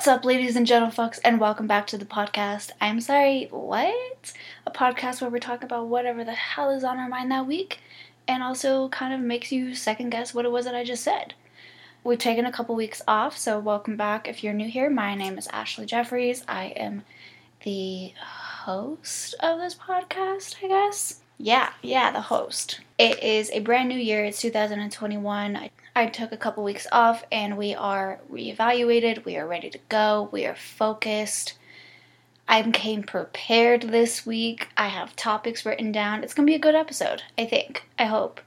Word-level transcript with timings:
What's 0.00 0.08
up, 0.08 0.24
ladies 0.24 0.56
and 0.56 0.66
gentlefolks, 0.66 1.18
and 1.22 1.38
welcome 1.38 1.66
back 1.66 1.86
to 1.88 1.98
the 1.98 2.06
podcast. 2.06 2.70
I'm 2.80 3.02
sorry, 3.02 3.48
what? 3.50 4.32
A 4.66 4.70
podcast 4.70 5.20
where 5.20 5.28
we 5.28 5.38
talk 5.40 5.62
about 5.62 5.88
whatever 5.88 6.24
the 6.24 6.32
hell 6.32 6.70
is 6.70 6.84
on 6.84 6.96
our 6.96 7.06
mind 7.06 7.30
that 7.30 7.46
week, 7.46 7.80
and 8.26 8.42
also 8.42 8.88
kind 8.88 9.12
of 9.12 9.20
makes 9.20 9.52
you 9.52 9.74
second 9.74 10.08
guess 10.08 10.32
what 10.32 10.46
it 10.46 10.50
was 10.50 10.64
that 10.64 10.74
I 10.74 10.84
just 10.84 11.04
said. 11.04 11.34
We've 12.02 12.18
taken 12.18 12.46
a 12.46 12.50
couple 12.50 12.74
weeks 12.74 13.02
off, 13.06 13.36
so 13.36 13.58
welcome 13.58 13.98
back. 13.98 14.26
If 14.26 14.42
you're 14.42 14.54
new 14.54 14.70
here, 14.70 14.88
my 14.88 15.14
name 15.14 15.36
is 15.36 15.48
Ashley 15.48 15.84
Jeffries. 15.84 16.44
I 16.48 16.68
am 16.68 17.02
the 17.64 18.14
host 18.18 19.34
of 19.40 19.58
this 19.58 19.74
podcast, 19.74 20.64
I 20.64 20.68
guess. 20.68 21.19
Yeah, 21.42 21.70
yeah, 21.80 22.12
the 22.12 22.20
host. 22.20 22.80
It 22.98 23.22
is 23.22 23.50
a 23.50 23.60
brand 23.60 23.88
new 23.88 23.98
year. 23.98 24.26
It's 24.26 24.42
2021. 24.42 25.56
I 25.56 25.70
I 25.96 26.04
took 26.04 26.32
a 26.32 26.36
couple 26.36 26.62
weeks 26.62 26.86
off 26.92 27.24
and 27.32 27.56
we 27.56 27.74
are 27.74 28.20
reevaluated. 28.30 29.24
We 29.24 29.38
are 29.38 29.46
ready 29.46 29.70
to 29.70 29.78
go. 29.88 30.28
We 30.32 30.44
are 30.44 30.54
focused. 30.54 31.54
I 32.46 32.60
came 32.70 33.02
prepared 33.04 33.84
this 33.84 34.26
week. 34.26 34.68
I 34.76 34.88
have 34.88 35.16
topics 35.16 35.64
written 35.64 35.92
down. 35.92 36.22
It's 36.22 36.34
going 36.34 36.46
to 36.46 36.50
be 36.50 36.56
a 36.56 36.58
good 36.58 36.74
episode, 36.74 37.22
I 37.38 37.46
think. 37.46 37.84
I 37.98 38.04
hope. 38.04 38.42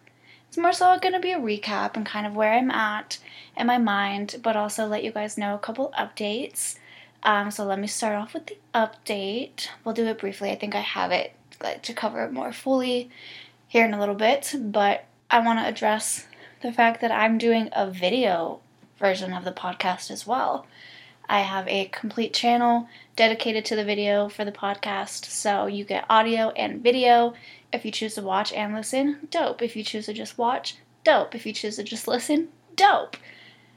It's 0.48 0.58
more 0.60 0.72
so 0.72 0.96
going 1.00 1.14
to 1.14 1.20
be 1.20 1.32
a 1.32 1.40
recap 1.40 1.96
and 1.96 2.06
kind 2.06 2.28
of 2.28 2.36
where 2.36 2.54
I'm 2.54 2.70
at 2.70 3.18
in 3.58 3.66
my 3.66 3.80
mind, 3.80 4.36
but 4.44 4.56
also 4.56 4.86
let 4.86 5.04
you 5.04 5.12
guys 5.12 5.36
know 5.36 5.56
a 5.56 5.60
couple 5.60 5.92
updates. 5.98 6.76
Um, 7.24 7.50
so 7.50 7.66
let 7.66 7.80
me 7.80 7.88
start 7.88 8.16
off 8.16 8.36
with 8.36 8.46
the 8.46 8.58
update. 8.76 9.70
We'll 9.84 9.96
do 9.96 10.06
it 10.06 10.20
briefly. 10.20 10.52
I 10.52 10.56
think 10.56 10.76
I 10.76 10.82
have 10.82 11.12
it 11.12 11.34
like, 11.64 11.82
to 11.84 11.94
cover 11.94 12.24
it 12.24 12.34
more 12.34 12.52
fully 12.52 13.10
here 13.68 13.86
in 13.86 13.94
a 13.94 14.00
little 14.00 14.16
bit, 14.16 14.54
but 14.60 15.06
I 15.32 15.40
want 15.40 15.60
to 15.60 15.68
address 15.68 16.28
the 16.62 16.72
fact 16.72 17.02
that 17.02 17.12
I'm 17.12 17.38
doing 17.38 17.70
a 17.72 17.90
video 17.90 18.60
version 19.00 19.34
of 19.34 19.44
the 19.44 19.52
podcast 19.52 20.12
as 20.12 20.28
well. 20.28 20.68
I 21.28 21.40
have 21.40 21.68
a 21.68 21.86
complete 21.86 22.34
channel 22.34 22.88
dedicated 23.16 23.66
to 23.66 23.76
the 23.76 23.84
video 23.84 24.30
for 24.30 24.46
the 24.46 24.52
podcast, 24.52 25.26
so 25.26 25.66
you 25.66 25.86
get 25.86 26.06
audio 26.10 26.50
and 26.52 26.84
video. 26.84 27.34
If 27.72 27.86
you 27.86 27.92
choose 27.92 28.16
to 28.16 28.22
watch 28.22 28.54
and 28.54 28.76
listen, 28.76 29.28
dope. 29.32 29.62
If 29.62 29.76
you 29.76 29.84
choose 29.84 30.06
to 30.06 30.14
just 30.14 30.38
watch, 30.38 30.76
dope. 31.04 31.34
If 31.34 31.46
you 31.46 31.54
choose 31.54 31.78
to 31.78 31.84
just 31.84 32.08
listen, 32.08 32.50
dope. 32.76 33.18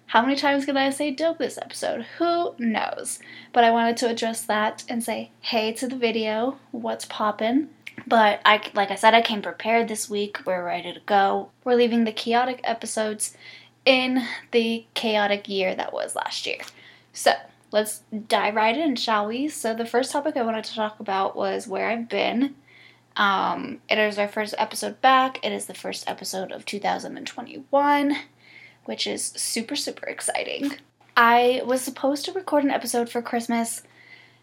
How 0.07 0.23
many 0.23 0.37
times 0.37 0.65
can 0.65 0.77
I 0.77 0.91
say 0.91 1.11
dope 1.11 1.39
this 1.39 1.59
episode? 1.59 2.07
Who 2.19 2.55
knows? 2.59 3.19
But 3.53 3.65
I 3.65 3.71
wanted 3.71 3.97
to 3.99 4.09
address 4.09 4.43
that 4.43 4.85
and 4.89 5.03
say 5.03 5.31
hey 5.41 5.73
to 5.73 5.89
the 5.89 5.97
video, 5.97 6.59
what's 6.71 7.05
poppin'? 7.05 7.71
But 8.07 8.41
I, 8.45 8.61
like 8.75 8.91
I 8.91 8.95
said, 8.95 9.15
I 9.15 9.23
came 9.23 9.43
prepared 9.43 9.89
this 9.89 10.09
week. 10.11 10.39
We're 10.45 10.65
ready 10.65 10.93
to 10.93 11.01
go. 11.07 11.51
We're 11.65 11.75
leaving 11.75 12.05
the 12.05 12.13
chaotic 12.13 12.61
episodes 12.65 13.37
in 13.85 14.27
the 14.51 14.85
chaotic 14.95 15.49
year 15.49 15.75
that 15.75 15.93
was 15.93 16.15
last 16.15 16.47
year. 16.47 16.59
So 17.13 17.33
let's 17.71 18.03
dive 18.29 18.55
right 18.55 18.77
in, 18.77 18.97
shall 18.97 19.27
we? 19.27 19.49
So 19.49 19.75
the 19.75 19.87
first 19.87 20.13
topic 20.13 20.37
I 20.37 20.43
wanted 20.43 20.65
to 20.65 20.75
talk 20.75 21.01
about 21.01 21.37
was 21.37 21.67
where 21.67 21.89
I've 21.89 22.09
been. 22.09 22.57
Um, 23.17 23.81
it 23.89 23.97
is 23.99 24.19
our 24.19 24.29
first 24.29 24.55
episode 24.59 25.01
back. 25.01 25.39
It 25.43 25.53
is 25.53 25.67
the 25.67 25.75
first 25.75 26.09
episode 26.09 26.53
of 26.53 26.67
2021, 26.67 28.17
which 28.85 29.07
is 29.07 29.25
super, 29.25 29.75
super 29.75 30.07
exciting. 30.07 30.73
I 31.17 31.63
was 31.65 31.81
supposed 31.81 32.27
to 32.27 32.33
record 32.33 32.65
an 32.65 32.71
episode 32.71 33.09
for 33.09 33.23
Christmas 33.23 33.83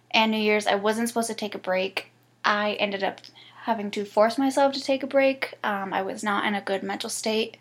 and 0.09 0.31
New 0.31 0.39
Year's. 0.39 0.65
I 0.65 0.75
wasn't 0.75 1.07
supposed 1.07 1.27
to 1.27 1.35
take 1.35 1.53
a 1.53 1.59
break. 1.59 2.11
I 2.43 2.73
ended 2.73 3.03
up 3.03 3.21
having 3.63 3.89
to 3.89 4.03
force 4.03 4.37
myself 4.37 4.73
to 4.73 4.83
take 4.83 5.03
a 5.03 5.07
break. 5.07 5.53
Um, 5.63 5.93
I 5.93 6.01
was 6.01 6.21
not 6.21 6.45
in 6.45 6.53
a 6.53 6.61
good 6.61 6.83
mental 6.83 7.09
state. 7.09 7.55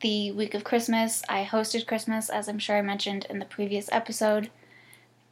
The 0.00 0.32
week 0.32 0.54
of 0.54 0.64
Christmas, 0.64 1.22
I 1.28 1.44
hosted 1.44 1.86
Christmas, 1.86 2.28
as 2.28 2.48
I'm 2.48 2.58
sure 2.58 2.76
I 2.76 2.82
mentioned 2.82 3.26
in 3.30 3.38
the 3.38 3.44
previous 3.44 3.88
episode, 3.92 4.50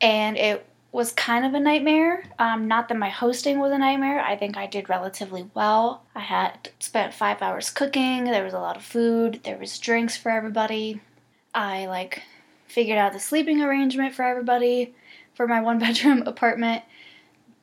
and 0.01 0.37
it 0.37 0.65
was 0.93 1.11
kind 1.11 1.45
of 1.45 1.53
a 1.53 1.59
nightmare. 1.59 2.23
Um, 2.39 2.69
not 2.69 2.89
that 2.89 2.97
my 2.97 3.11
hosting 3.11 3.59
was 3.59 3.73
a 3.73 3.79
nightmare. 3.79 4.21
I 4.21 4.37
think 4.37 4.57
I 4.57 4.67
did 4.67 4.89
relatively 4.89 5.51
well. 5.53 6.05
I 6.15 6.21
had 6.21 6.71
spent 6.79 7.13
five 7.13 7.43
hours 7.43 7.69
cooking. 7.71 8.25
There 8.25 8.45
was 8.45 8.55
a 8.55 8.61
lot 8.61 8.77
of 8.77 8.85
food. 8.85 9.41
There 9.43 9.59
was 9.59 9.77
drinks 9.81 10.17
for 10.17 10.31
everybody. 10.31 11.01
I 11.53 11.87
like 11.87 12.23
figured 12.69 12.99
out 12.99 13.13
the 13.13 13.19
sleeping 13.19 13.63
arrangement 13.63 14.15
for 14.15 14.23
everybody 14.23 14.95
for 15.35 15.49
my 15.49 15.61
one 15.69 15.81
bedroom 15.81 16.23
apartment 16.23 16.85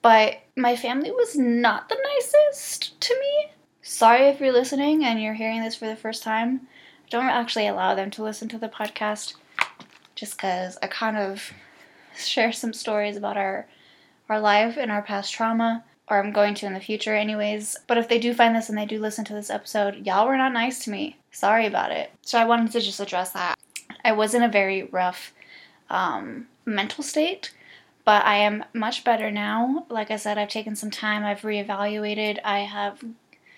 but 0.02 0.40
my 0.56 0.76
family 0.76 1.12
was 1.12 1.36
not 1.36 1.90
the 1.90 1.98
nicest 2.16 3.00
to 3.02 3.20
me. 3.20 3.52
Sorry 3.82 4.28
if 4.28 4.40
you're 4.40 4.52
listening 4.52 5.06
and 5.06 5.22
you're 5.22 5.34
hearing 5.34 5.62
this 5.62 5.76
for 5.76 5.88
the 5.88 5.96
first 5.96 6.24
time. 6.24 6.62
I 7.06 7.10
don't 7.10 7.26
actually 7.26 7.68
allow 7.68 7.96
them 7.96 8.12
to 8.12 8.24
listen 8.24 8.48
to 8.50 8.58
the 8.58 8.70
podcast 8.70 9.36
just 10.16 10.38
because 10.38 10.78
I 10.82 10.88
kind 10.88 11.18
of 11.18 11.52
share 12.16 12.52
some 12.52 12.74
stories 12.74 13.18
about 13.18 13.38
our 13.38 13.68
our 14.30 14.40
life 14.40 14.78
and 14.78 14.92
our 14.92 15.02
past 15.02 15.34
trauma 15.34 15.84
or 16.08 16.20
I'm 16.20 16.32
going 16.32 16.54
to 16.56 16.66
in 16.66 16.74
the 16.74 16.80
future 16.80 17.16
anyways. 17.16 17.78
But 17.88 17.98
if 17.98 18.08
they 18.08 18.20
do 18.20 18.34
find 18.34 18.56
this 18.56 18.70
and 18.70 18.78
they 18.78 18.86
do 18.86 19.00
listen 19.00 19.26
to 19.26 19.34
this 19.34 19.50
episode, 19.50 20.06
y'all 20.06 20.28
were 20.28 20.38
not 20.38 20.54
nice 20.54 20.84
to 20.84 20.92
me. 20.92 21.18
Sorry 21.32 21.66
about 21.66 21.92
it. 21.92 22.12
So 22.22 22.38
I 22.38 22.46
wanted 22.46 22.72
to 22.72 22.82
just 22.82 23.00
address 23.00 23.32
that. 23.32 23.58
I 24.04 24.12
was 24.12 24.34
in 24.34 24.44
a 24.44 24.50
very 24.50 24.84
rough 24.84 25.34
um, 25.90 26.48
mental 26.66 27.04
state 27.04 27.54
but 28.06 28.26
I 28.26 28.38
am 28.38 28.66
much 28.74 29.04
better 29.04 29.32
now. 29.32 29.86
Like 29.90 30.12
I 30.12 30.16
said, 30.16 30.38
I've 30.38 30.50
taken 30.50 30.76
some 30.76 30.92
time, 30.92 31.24
I've 31.24 31.42
reevaluated, 31.42 32.40
I 32.44 32.60
have 32.60 33.04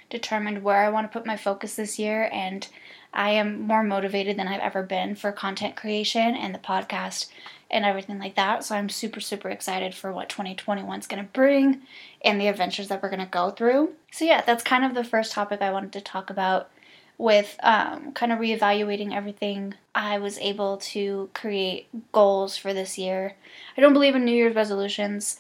determined 0.09 0.64
where 0.64 0.78
I 0.78 0.90
want 0.90 1.12
to 1.12 1.18
put 1.18 1.26
my 1.26 1.38
focus 1.38 1.76
this 1.76 1.98
year, 1.98 2.30
and 2.31 2.68
I 3.14 3.31
am 3.31 3.62
more 3.62 3.84
motivated 3.84 4.38
than 4.38 4.48
I've 4.48 4.62
ever 4.62 4.84
been 4.84 5.16
for 5.16 5.31
content 5.31 5.76
creation 5.76 6.36
and 6.36 6.54
the 6.54 6.59
podcast 6.59 7.28
and 7.70 7.86
everything 7.86 8.20
like 8.20 8.36
that. 8.36 8.64
So 8.64 8.76
I'm 8.76 8.90
super, 8.90 9.20
super 9.20 9.50
excited 9.50 9.94
for 9.96 10.12
what 10.12 10.30
2021 10.30 11.00
is 11.00 11.08
going 11.08 11.24
to 11.24 11.31
bring 11.31 11.81
and 12.24 12.40
the 12.40 12.48
adventures 12.48 12.88
that 12.88 13.02
we're 13.02 13.10
going 13.10 13.20
to 13.20 13.25
go 13.25 13.50
through. 13.50 13.94
So, 14.12 14.25
yeah, 14.25 14.42
that's 14.42 14.64
kind 14.64 14.86
of 14.86 14.94
the 14.94 15.04
first 15.04 15.31
topic 15.31 15.62
I 15.62 15.72
wanted 15.72 15.92
to 15.94 16.02
talk 16.02 16.30
about 16.30 16.70
with 17.18 17.57
um, 17.62 18.12
kind 18.13 18.31
of 18.31 18.40
reevaluating 18.40 19.13
everything, 19.13 19.75
I 19.94 20.18
was 20.18 20.38
able 20.40 20.78
to 20.78 21.29
create 21.34 21.88
goals 22.12 22.57
for 22.57 22.74
this 22.74 22.97
year. 22.97 23.35
I 23.78 23.81
don't 23.81 23.94
believe 23.94 24.16
in 24.16 24.25
New 24.25 24.35
Year's 24.35 24.56
resolutions, 24.56 25.40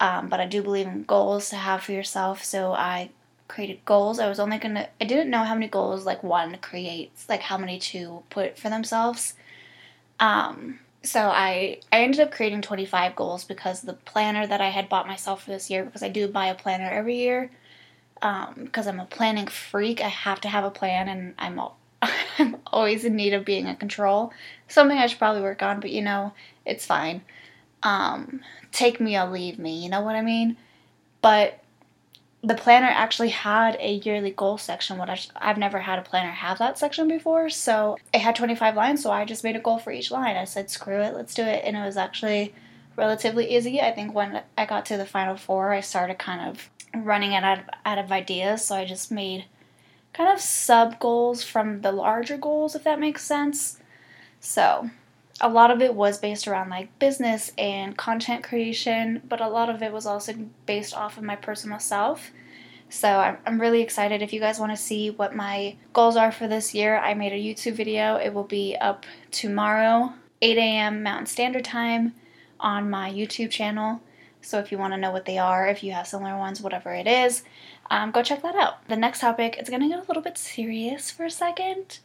um, 0.00 0.28
but 0.28 0.40
I 0.40 0.46
do 0.46 0.62
believe 0.62 0.86
in 0.86 1.04
goals 1.04 1.50
to 1.50 1.56
have 1.56 1.82
for 1.82 1.92
yourself. 1.92 2.44
So 2.44 2.72
I 2.72 3.10
created 3.48 3.84
goals. 3.84 4.18
I 4.18 4.28
was 4.28 4.40
only 4.40 4.58
gonna, 4.58 4.88
I 5.00 5.04
didn't 5.04 5.30
know 5.30 5.44
how 5.44 5.54
many 5.54 5.68
goals 5.68 6.04
like 6.04 6.22
one 6.22 6.58
creates, 6.60 7.28
like 7.28 7.40
how 7.40 7.58
many 7.58 7.78
to 7.78 8.22
put 8.30 8.58
for 8.58 8.68
themselves. 8.68 9.34
Um, 10.20 10.80
so 11.02 11.20
I 11.20 11.80
I 11.92 12.00
ended 12.02 12.20
up 12.20 12.32
creating 12.32 12.62
25 12.62 13.14
goals 13.14 13.44
because 13.44 13.82
the 13.82 13.92
planner 13.92 14.46
that 14.46 14.60
I 14.60 14.70
had 14.70 14.88
bought 14.88 15.06
myself 15.06 15.44
for 15.44 15.50
this 15.50 15.68
year 15.70 15.84
because 15.84 16.02
I 16.02 16.08
do 16.08 16.26
buy 16.28 16.46
a 16.46 16.54
planner 16.54 16.88
every 16.88 17.16
year 17.16 17.50
because 18.56 18.86
um, 18.86 18.94
I'm 18.94 19.00
a 19.00 19.06
planning 19.06 19.46
freak. 19.48 20.00
I 20.00 20.08
have 20.08 20.40
to 20.42 20.48
have 20.48 20.64
a 20.64 20.70
plan, 20.70 21.08
and 21.08 21.34
I'm 21.38 21.60
I'm 22.38 22.56
always 22.68 23.04
in 23.04 23.16
need 23.16 23.34
of 23.34 23.44
being 23.44 23.66
in 23.66 23.76
control. 23.76 24.32
Something 24.66 24.96
I 24.96 25.06
should 25.06 25.18
probably 25.18 25.42
work 25.42 25.62
on, 25.62 25.80
but 25.80 25.90
you 25.90 26.00
know, 26.00 26.32
it's 26.64 26.86
fine. 26.86 27.22
Um, 27.82 28.40
take 28.72 28.98
me 28.98 29.18
or 29.18 29.26
leave 29.26 29.58
me. 29.58 29.82
You 29.82 29.90
know 29.90 30.00
what 30.00 30.16
I 30.16 30.22
mean? 30.22 30.56
But 31.20 31.60
the 32.42 32.54
planner 32.54 32.86
actually 32.86 33.28
had 33.28 33.76
a 33.78 33.96
yearly 33.96 34.30
goal 34.30 34.56
section. 34.56 34.96
What 34.96 35.28
I've 35.36 35.58
never 35.58 35.80
had 35.80 35.98
a 35.98 36.02
planner 36.02 36.30
have 36.30 36.58
that 36.58 36.78
section 36.78 37.08
before, 37.08 37.50
so 37.50 37.98
it 38.14 38.20
had 38.20 38.36
25 38.36 38.74
lines. 38.74 39.02
So 39.02 39.10
I 39.10 39.26
just 39.26 39.44
made 39.44 39.56
a 39.56 39.60
goal 39.60 39.78
for 39.78 39.92
each 39.92 40.10
line. 40.10 40.36
I 40.36 40.44
said, 40.44 40.70
"Screw 40.70 41.02
it, 41.02 41.14
let's 41.14 41.34
do 41.34 41.42
it," 41.42 41.62
and 41.62 41.76
it 41.76 41.84
was 41.84 41.98
actually 41.98 42.54
relatively 42.96 43.54
easy. 43.54 43.82
I 43.82 43.92
think 43.92 44.14
when 44.14 44.40
I 44.56 44.64
got 44.64 44.86
to 44.86 44.96
the 44.96 45.04
final 45.04 45.36
four, 45.36 45.72
I 45.72 45.80
started 45.80 46.18
kind 46.18 46.48
of 46.48 46.70
running 46.94 47.34
out 47.34 47.58
of, 47.58 47.64
out 47.84 47.98
of 47.98 48.12
ideas, 48.12 48.64
so 48.64 48.76
I 48.76 48.84
just 48.84 49.10
made 49.10 49.46
kind 50.12 50.32
of 50.32 50.40
sub 50.40 50.98
goals 51.00 51.42
from 51.42 51.82
the 51.82 51.92
larger 51.92 52.36
goals, 52.36 52.74
if 52.74 52.84
that 52.84 53.00
makes 53.00 53.24
sense. 53.24 53.78
So, 54.40 54.90
a 55.40 55.48
lot 55.48 55.70
of 55.70 55.82
it 55.82 55.94
was 55.94 56.18
based 56.18 56.46
around 56.46 56.70
like 56.70 56.98
business 56.98 57.50
and 57.58 57.96
content 57.96 58.44
creation, 58.44 59.22
but 59.28 59.40
a 59.40 59.48
lot 59.48 59.68
of 59.68 59.82
it 59.82 59.92
was 59.92 60.06
also 60.06 60.34
based 60.66 60.94
off 60.94 61.18
of 61.18 61.24
my 61.24 61.36
personal 61.36 61.80
self. 61.80 62.30
So, 62.88 63.08
I'm, 63.08 63.38
I'm 63.44 63.60
really 63.60 63.82
excited. 63.82 64.22
If 64.22 64.32
you 64.32 64.40
guys 64.40 64.60
want 64.60 64.70
to 64.70 64.76
see 64.76 65.10
what 65.10 65.34
my 65.34 65.76
goals 65.92 66.16
are 66.16 66.30
for 66.30 66.46
this 66.46 66.74
year, 66.74 66.98
I 66.98 67.14
made 67.14 67.32
a 67.32 67.36
YouTube 67.36 67.74
video. 67.74 68.16
It 68.16 68.32
will 68.32 68.44
be 68.44 68.76
up 68.80 69.04
tomorrow, 69.32 70.12
8 70.40 70.58
a.m. 70.58 71.02
Mountain 71.02 71.26
Standard 71.26 71.64
Time, 71.64 72.14
on 72.60 72.88
my 72.88 73.10
YouTube 73.10 73.50
channel. 73.50 74.00
So 74.44 74.58
if 74.58 74.70
you 74.70 74.78
want 74.78 74.92
to 74.92 74.98
know 74.98 75.10
what 75.10 75.24
they 75.24 75.38
are, 75.38 75.66
if 75.66 75.82
you 75.82 75.92
have 75.92 76.06
similar 76.06 76.36
ones, 76.36 76.60
whatever 76.60 76.94
it 76.94 77.06
is, 77.06 77.42
um, 77.90 78.10
go 78.10 78.22
check 78.22 78.42
that 78.42 78.54
out. 78.54 78.86
The 78.88 78.96
next 78.96 79.20
topic 79.20 79.58
is 79.60 79.68
going 79.68 79.82
to 79.82 79.88
get 79.88 79.98
a 79.98 80.06
little 80.06 80.22
bit 80.22 80.38
serious 80.38 81.10
for 81.10 81.24
a 81.24 81.30
second. 81.30 81.98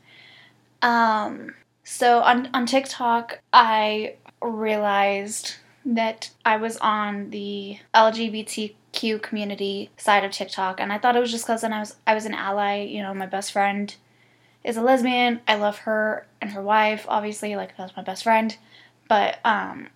Um, 0.82 1.56
so 1.84 2.20
on, 2.20 2.50
on 2.54 2.66
TikTok, 2.66 3.42
I 3.52 4.16
realized 4.42 5.56
that 5.86 6.32
I 6.46 6.58
was 6.58 6.78
on 6.78 7.30
the 7.30 7.80
LGBTQ 7.94 9.22
community 9.22 9.90
side 9.98 10.24
of 10.24 10.32
TikTok, 10.32 10.80
and 10.80 10.92
I 10.92 10.98
thought 10.98 11.16
it 11.16 11.20
was 11.20 11.32
just 11.32 11.46
because 11.46 11.64
I 11.64 11.80
was 11.80 11.96
I 12.06 12.14
was 12.14 12.26
an 12.26 12.34
ally. 12.34 12.84
You 12.84 13.02
know, 13.02 13.14
my 13.14 13.26
best 13.26 13.52
friend 13.52 13.94
is 14.64 14.78
a 14.78 14.82
lesbian. 14.82 15.42
I 15.48 15.56
love 15.56 15.80
her 15.80 16.28
and 16.42 16.52
her 16.52 16.62
wife, 16.62 17.06
obviously, 17.08 17.56
like 17.56 17.76
that's 17.78 17.96
my 17.96 18.04
best 18.04 18.24
friend. 18.24 18.56
But 19.08 19.40
um, 19.44 19.88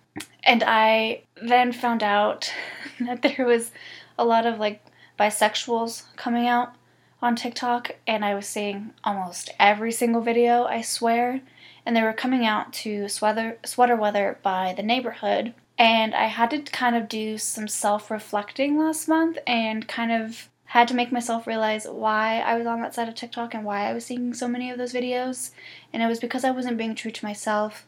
And 0.42 0.62
I 0.62 1.22
then 1.42 1.72
found 1.72 2.02
out 2.02 2.52
that 3.00 3.22
there 3.22 3.46
was 3.46 3.70
a 4.18 4.24
lot 4.24 4.46
of 4.46 4.58
like 4.58 4.84
bisexuals 5.18 6.04
coming 6.16 6.46
out 6.46 6.74
on 7.22 7.36
TikTok, 7.36 7.92
and 8.06 8.24
I 8.24 8.34
was 8.34 8.46
seeing 8.46 8.92
almost 9.02 9.50
every 9.58 9.92
single 9.92 10.20
video, 10.20 10.64
I 10.64 10.82
swear. 10.82 11.40
And 11.86 11.96
they 11.96 12.02
were 12.02 12.12
coming 12.12 12.46
out 12.46 12.72
to 12.74 13.08
Sweater, 13.08 13.58
Sweater 13.64 13.96
Weather 13.96 14.38
by 14.42 14.74
the 14.76 14.82
neighborhood. 14.82 15.54
And 15.76 16.14
I 16.14 16.26
had 16.26 16.50
to 16.50 16.60
kind 16.60 16.96
of 16.96 17.08
do 17.08 17.36
some 17.36 17.68
self 17.68 18.10
reflecting 18.10 18.78
last 18.78 19.08
month 19.08 19.38
and 19.46 19.88
kind 19.88 20.12
of 20.12 20.48
had 20.66 20.88
to 20.88 20.94
make 20.94 21.12
myself 21.12 21.46
realize 21.46 21.86
why 21.86 22.40
I 22.40 22.56
was 22.56 22.66
on 22.66 22.80
that 22.80 22.94
side 22.94 23.08
of 23.08 23.14
TikTok 23.14 23.54
and 23.54 23.64
why 23.64 23.88
I 23.88 23.92
was 23.92 24.06
seeing 24.06 24.34
so 24.34 24.48
many 24.48 24.70
of 24.70 24.78
those 24.78 24.92
videos. 24.92 25.50
And 25.92 26.02
it 26.02 26.06
was 26.06 26.20
because 26.20 26.44
I 26.44 26.50
wasn't 26.50 26.78
being 26.78 26.94
true 26.94 27.10
to 27.10 27.24
myself. 27.24 27.86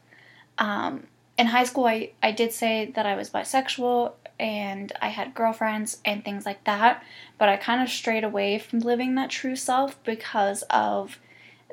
Um, 0.58 1.04
in 1.38 1.46
high 1.46 1.64
school, 1.64 1.86
I, 1.86 2.10
I 2.22 2.32
did 2.32 2.52
say 2.52 2.92
that 2.94 3.06
I 3.06 3.14
was 3.14 3.30
bisexual 3.30 4.12
and 4.38 4.92
I 5.00 5.08
had 5.08 5.34
girlfriends 5.34 5.98
and 6.04 6.24
things 6.24 6.46
like 6.46 6.64
that, 6.64 7.02
but 7.38 7.48
I 7.48 7.56
kind 7.56 7.82
of 7.82 7.88
strayed 7.88 8.24
away 8.24 8.58
from 8.58 8.80
living 8.80 9.14
that 9.14 9.30
true 9.30 9.56
self 9.56 10.02
because 10.04 10.62
of 10.70 11.18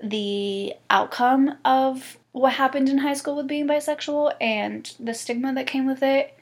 the 0.01 0.74
outcome 0.89 1.57
of 1.63 2.18
what 2.31 2.54
happened 2.54 2.89
in 2.89 2.98
high 3.00 3.13
school 3.13 3.36
with 3.36 3.48
being 3.48 3.68
bisexual 3.68 4.33
and 4.42 4.94
the 5.00 5.13
stigma 5.13 5.54
that 5.54 5.68
came 5.68 5.86
with 5.86 6.01
it. 6.01 6.38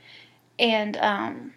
And 0.57 0.95
um, 0.97 1.53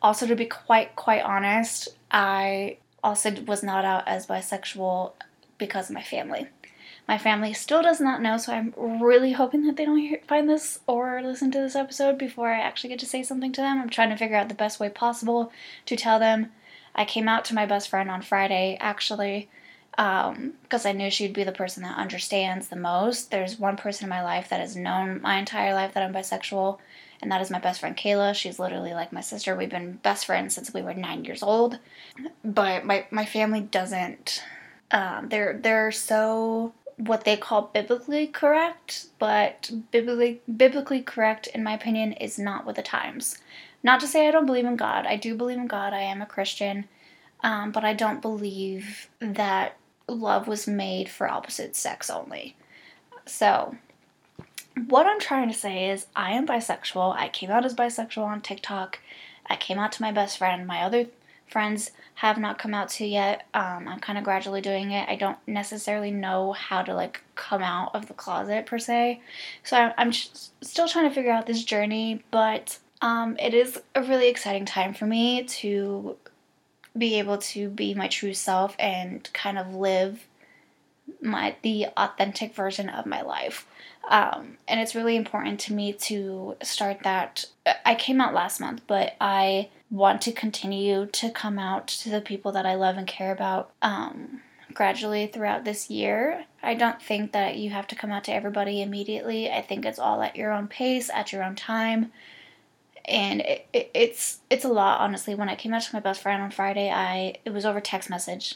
also, 0.00 0.26
to 0.26 0.36
be 0.36 0.46
quite, 0.46 0.96
quite 0.96 1.22
honest, 1.22 1.88
I 2.10 2.78
also 3.04 3.32
was 3.42 3.62
not 3.62 3.84
out 3.84 4.06
as 4.06 4.26
bisexual 4.26 5.12
because 5.58 5.90
of 5.90 5.94
my 5.94 6.02
family. 6.02 6.48
My 7.08 7.18
family 7.18 7.52
still 7.52 7.82
does 7.82 8.00
not 8.00 8.22
know, 8.22 8.36
so 8.36 8.52
I'm 8.52 8.74
really 9.02 9.32
hoping 9.32 9.66
that 9.66 9.76
they 9.76 9.84
don't 9.84 9.98
hear, 9.98 10.20
find 10.26 10.48
this 10.48 10.78
or 10.86 11.20
listen 11.20 11.50
to 11.50 11.58
this 11.58 11.74
episode 11.74 12.16
before 12.16 12.52
I 12.52 12.60
actually 12.60 12.90
get 12.90 13.00
to 13.00 13.06
say 13.06 13.22
something 13.22 13.52
to 13.52 13.60
them. 13.60 13.80
I'm 13.80 13.90
trying 13.90 14.10
to 14.10 14.16
figure 14.16 14.36
out 14.36 14.48
the 14.48 14.54
best 14.54 14.78
way 14.78 14.88
possible 14.88 15.52
to 15.86 15.96
tell 15.96 16.18
them. 16.18 16.52
I 16.94 17.04
came 17.04 17.28
out 17.28 17.44
to 17.46 17.54
my 17.54 17.66
best 17.66 17.88
friend 17.88 18.10
on 18.10 18.22
Friday, 18.22 18.76
actually, 18.80 19.48
because 19.90 20.30
um, 20.36 20.86
I 20.86 20.92
knew 20.92 21.10
she'd 21.10 21.32
be 21.32 21.44
the 21.44 21.52
person 21.52 21.82
that 21.82 21.98
understands 21.98 22.68
the 22.68 22.76
most. 22.76 23.30
There's 23.30 23.58
one 23.58 23.76
person 23.76 24.04
in 24.04 24.10
my 24.10 24.22
life 24.22 24.48
that 24.50 24.60
has 24.60 24.76
known 24.76 25.20
my 25.22 25.38
entire 25.38 25.74
life 25.74 25.94
that 25.94 26.02
I'm 26.02 26.14
bisexual, 26.14 26.78
and 27.20 27.32
that 27.32 27.40
is 27.40 27.50
my 27.50 27.58
best 27.58 27.80
friend 27.80 27.96
Kayla. 27.96 28.34
She's 28.34 28.58
literally 28.58 28.94
like 28.94 29.12
my 29.12 29.20
sister. 29.20 29.56
We've 29.56 29.68
been 29.68 29.94
best 30.02 30.26
friends 30.26 30.54
since 30.54 30.72
we 30.72 30.82
were 30.82 30.94
nine 30.94 31.24
years 31.24 31.42
old. 31.42 31.78
But 32.44 32.84
my, 32.84 33.06
my 33.10 33.24
family 33.24 33.60
doesn't. 33.60 34.42
Um, 34.90 35.30
they're 35.30 35.58
they're 35.58 35.90
so 35.90 36.74
what 36.96 37.24
they 37.24 37.36
call 37.36 37.70
biblically 37.72 38.26
correct, 38.26 39.06
but 39.18 39.70
biblically 39.90 40.40
biblically 40.56 41.02
correct, 41.02 41.46
in 41.48 41.62
my 41.62 41.74
opinion, 41.74 42.12
is 42.12 42.38
not 42.38 42.66
with 42.66 42.76
the 42.76 42.82
times. 42.82 43.38
Not 43.82 44.00
to 44.00 44.06
say 44.06 44.28
I 44.28 44.30
don't 44.30 44.46
believe 44.46 44.64
in 44.64 44.76
God. 44.76 45.06
I 45.06 45.16
do 45.16 45.34
believe 45.34 45.58
in 45.58 45.66
God. 45.66 45.92
I 45.92 46.00
am 46.00 46.22
a 46.22 46.26
Christian, 46.26 46.86
um, 47.42 47.72
but 47.72 47.84
I 47.84 47.94
don't 47.94 48.22
believe 48.22 49.08
that 49.20 49.76
love 50.06 50.46
was 50.46 50.66
made 50.66 51.08
for 51.08 51.28
opposite 51.28 51.74
sex 51.74 52.10
only. 52.10 52.56
So, 53.26 53.76
what 54.88 55.06
I'm 55.06 55.20
trying 55.20 55.48
to 55.48 55.58
say 55.58 55.90
is, 55.90 56.06
I 56.16 56.32
am 56.32 56.46
bisexual. 56.46 57.14
I 57.16 57.28
came 57.28 57.50
out 57.50 57.64
as 57.64 57.74
bisexual 57.74 58.24
on 58.24 58.40
TikTok. 58.40 59.00
I 59.46 59.56
came 59.56 59.78
out 59.78 59.92
to 59.92 60.02
my 60.02 60.12
best 60.12 60.38
friend. 60.38 60.66
My 60.66 60.82
other 60.82 61.06
friends 61.52 61.92
have 62.14 62.38
not 62.38 62.58
come 62.58 62.74
out 62.74 62.88
to 62.88 63.06
yet. 63.06 63.46
Um, 63.54 63.86
I'm 63.88 64.00
kind 64.00 64.18
of 64.18 64.24
gradually 64.24 64.60
doing 64.60 64.90
it. 64.90 65.08
I 65.08 65.16
don't 65.16 65.38
necessarily 65.46 66.10
know 66.10 66.52
how 66.52 66.82
to 66.82 66.94
like 66.94 67.22
come 67.34 67.62
out 67.62 67.94
of 67.94 68.06
the 68.06 68.14
closet 68.14 68.66
per 68.66 68.78
se, 68.78 69.20
so 69.62 69.76
I'm, 69.76 69.92
I'm 69.98 70.12
still 70.12 70.88
trying 70.88 71.08
to 71.08 71.14
figure 71.14 71.32
out 71.32 71.46
this 71.46 71.64
journey. 71.64 72.24
But 72.30 72.78
um, 73.00 73.36
it 73.38 73.54
is 73.54 73.80
a 73.94 74.02
really 74.02 74.28
exciting 74.28 74.64
time 74.64 74.94
for 74.94 75.06
me 75.06 75.44
to 75.44 76.16
be 76.96 77.18
able 77.18 77.38
to 77.38 77.68
be 77.68 77.94
my 77.94 78.08
true 78.08 78.34
self 78.34 78.76
and 78.78 79.28
kind 79.32 79.58
of 79.58 79.74
live 79.74 80.26
my 81.20 81.56
the 81.62 81.86
authentic 81.96 82.54
version 82.54 82.88
of 82.88 83.06
my 83.06 83.22
life. 83.22 83.66
Um, 84.08 84.58
and 84.66 84.80
it's 84.80 84.94
really 84.94 85.16
important 85.16 85.60
to 85.60 85.72
me 85.72 85.92
to 85.92 86.56
start 86.62 87.00
that. 87.04 87.44
I 87.86 87.94
came 87.94 88.20
out 88.20 88.34
last 88.34 88.60
month, 88.60 88.82
but 88.86 89.14
I 89.20 89.68
want 89.92 90.22
to 90.22 90.32
continue 90.32 91.04
to 91.04 91.30
come 91.30 91.58
out 91.58 91.86
to 91.86 92.08
the 92.08 92.22
people 92.22 92.50
that 92.50 92.64
I 92.64 92.74
love 92.74 92.96
and 92.96 93.06
care 93.06 93.30
about 93.30 93.72
um, 93.82 94.40
gradually 94.72 95.26
throughout 95.26 95.66
this 95.66 95.90
year. 95.90 96.46
I 96.62 96.74
don't 96.74 97.00
think 97.00 97.32
that 97.32 97.58
you 97.58 97.68
have 97.70 97.86
to 97.88 97.94
come 97.94 98.10
out 98.10 98.24
to 98.24 98.32
everybody 98.32 98.80
immediately. 98.80 99.50
I 99.50 99.60
think 99.60 99.84
it's 99.84 99.98
all 99.98 100.22
at 100.22 100.34
your 100.34 100.50
own 100.50 100.66
pace, 100.66 101.10
at 101.10 101.30
your 101.30 101.44
own 101.44 101.56
time. 101.56 102.10
And 103.04 103.42
it, 103.42 103.66
it, 103.74 103.90
it's 103.92 104.38
it's 104.48 104.64
a 104.64 104.68
lot 104.68 105.00
honestly. 105.00 105.34
When 105.34 105.48
I 105.48 105.56
came 105.56 105.74
out 105.74 105.82
to 105.82 105.94
my 105.94 106.00
best 106.00 106.22
friend 106.22 106.42
on 106.42 106.52
Friday, 106.52 106.88
I 106.88 107.34
it 107.44 107.50
was 107.50 107.66
over 107.66 107.80
text 107.80 108.08
message, 108.08 108.54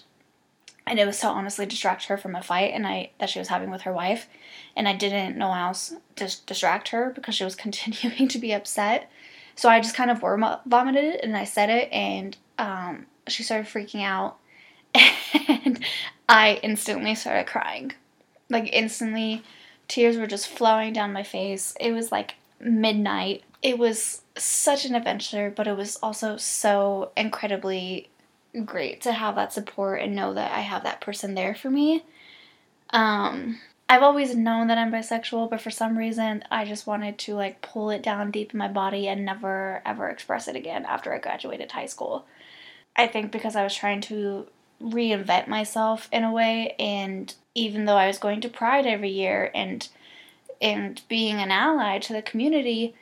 and 0.87 1.01
it 1.01 1.07
was 1.07 1.19
to 1.21 1.27
honestly 1.27 1.67
distract 1.67 2.05
her 2.05 2.17
from 2.17 2.37
a 2.37 2.43
fight 2.43 2.73
and 2.73 2.87
I 2.87 3.11
that 3.19 3.29
she 3.29 3.41
was 3.41 3.49
having 3.49 3.71
with 3.71 3.83
her 3.83 3.93
wife, 3.93 4.29
and 4.77 4.89
I 4.89 4.95
didn't 4.95 5.37
know 5.37 5.51
how 5.51 5.67
else 5.67 5.95
to 6.15 6.33
distract 6.47 6.89
her 6.91 7.11
because 7.11 7.35
she 7.35 7.45
was 7.45 7.55
continuing 7.67 8.29
to 8.29 8.39
be 8.39 8.55
upset. 8.55 9.11
So 9.57 9.69
I 9.69 9.81
just 9.81 9.97
kind 9.97 10.11
of 10.11 10.21
vomited 10.21 11.05
it 11.05 11.21
and 11.25 11.37
I 11.37 11.45
said 11.45 11.71
it, 11.71 11.91
and 11.93 12.37
um, 12.59 13.07
she 13.27 13.43
started 13.43 13.67
freaking 13.67 14.03
out, 14.03 14.37
and 15.49 15.85
I 16.29 16.61
instantly 16.63 17.15
started 17.15 17.47
crying. 17.47 17.93
Like, 18.49 18.73
instantly, 18.73 19.43
tears 19.89 20.17
were 20.17 20.27
just 20.27 20.49
flowing 20.49 20.93
down 20.93 21.13
my 21.13 21.23
face. 21.23 21.75
It 21.81 21.93
was 21.93 22.13
like 22.13 22.35
midnight. 22.61 23.43
It 23.63 23.79
was 23.79 24.23
such 24.37 24.85
an 24.85 24.95
adventure, 24.95 25.53
but 25.55 25.67
it 25.67 25.77
was 25.77 25.97
also 26.03 26.37
so 26.37 27.11
incredibly 27.17 28.11
great 28.65 29.01
to 29.03 29.13
have 29.13 29.35
that 29.37 29.53
support 29.53 30.01
and 30.01 30.15
know 30.15 30.35
that 30.35 30.53
I 30.53 30.61
have 30.61 30.85
that 30.85 31.01
person 31.01 31.35
there 31.35 31.55
for 31.55 31.71
me. 31.71 32.05
Um, 32.91 33.59
I've 33.89 34.03
always 34.03 34.35
known 34.35 34.67
that 34.67 34.79
I'm 34.79 34.91
bisexual, 34.91 35.49
but 35.49 35.61
for 35.61 35.71
some 35.71 35.97
reason 35.97 36.43
I 36.51 36.65
just 36.65 36.87
wanted 36.87 37.19
to 37.19 37.35
like 37.35 37.63
pull 37.63 37.91
it 37.91 38.03
down 38.03 38.33
deep 38.33 38.53
in 38.53 38.59
my 38.59 38.69
body 38.69 39.07
and 39.07 39.25
never 39.25 39.81
ever 39.87 40.09
express 40.09 40.49
it 40.49 40.57
again 40.57 40.85
after 40.85 41.15
I 41.15 41.19
graduated 41.19 41.73
high 41.73 41.87
school. 41.87 42.27
I 42.97 43.07
think 43.07 43.31
because 43.31 43.55
I 43.55 43.63
was 43.63 43.75
trying 43.75 44.01
to 44.03 44.47
reinvent 44.83 45.47
myself 45.47 46.09
in 46.13 46.25
a 46.25 46.33
way 46.33 46.75
and 46.79 47.33
even 47.55 47.85
though 47.85 47.97
I 47.97 48.09
was 48.09 48.19
going 48.19 48.41
to 48.43 48.49
Pride 48.49 48.87
every 48.87 49.11
year 49.11 49.51
and 49.55 49.89
and 50.61 51.01
being 51.09 51.37
an 51.37 51.51
ally 51.51 51.99
to 51.99 52.13
the 52.13 52.23
community, 52.23 52.95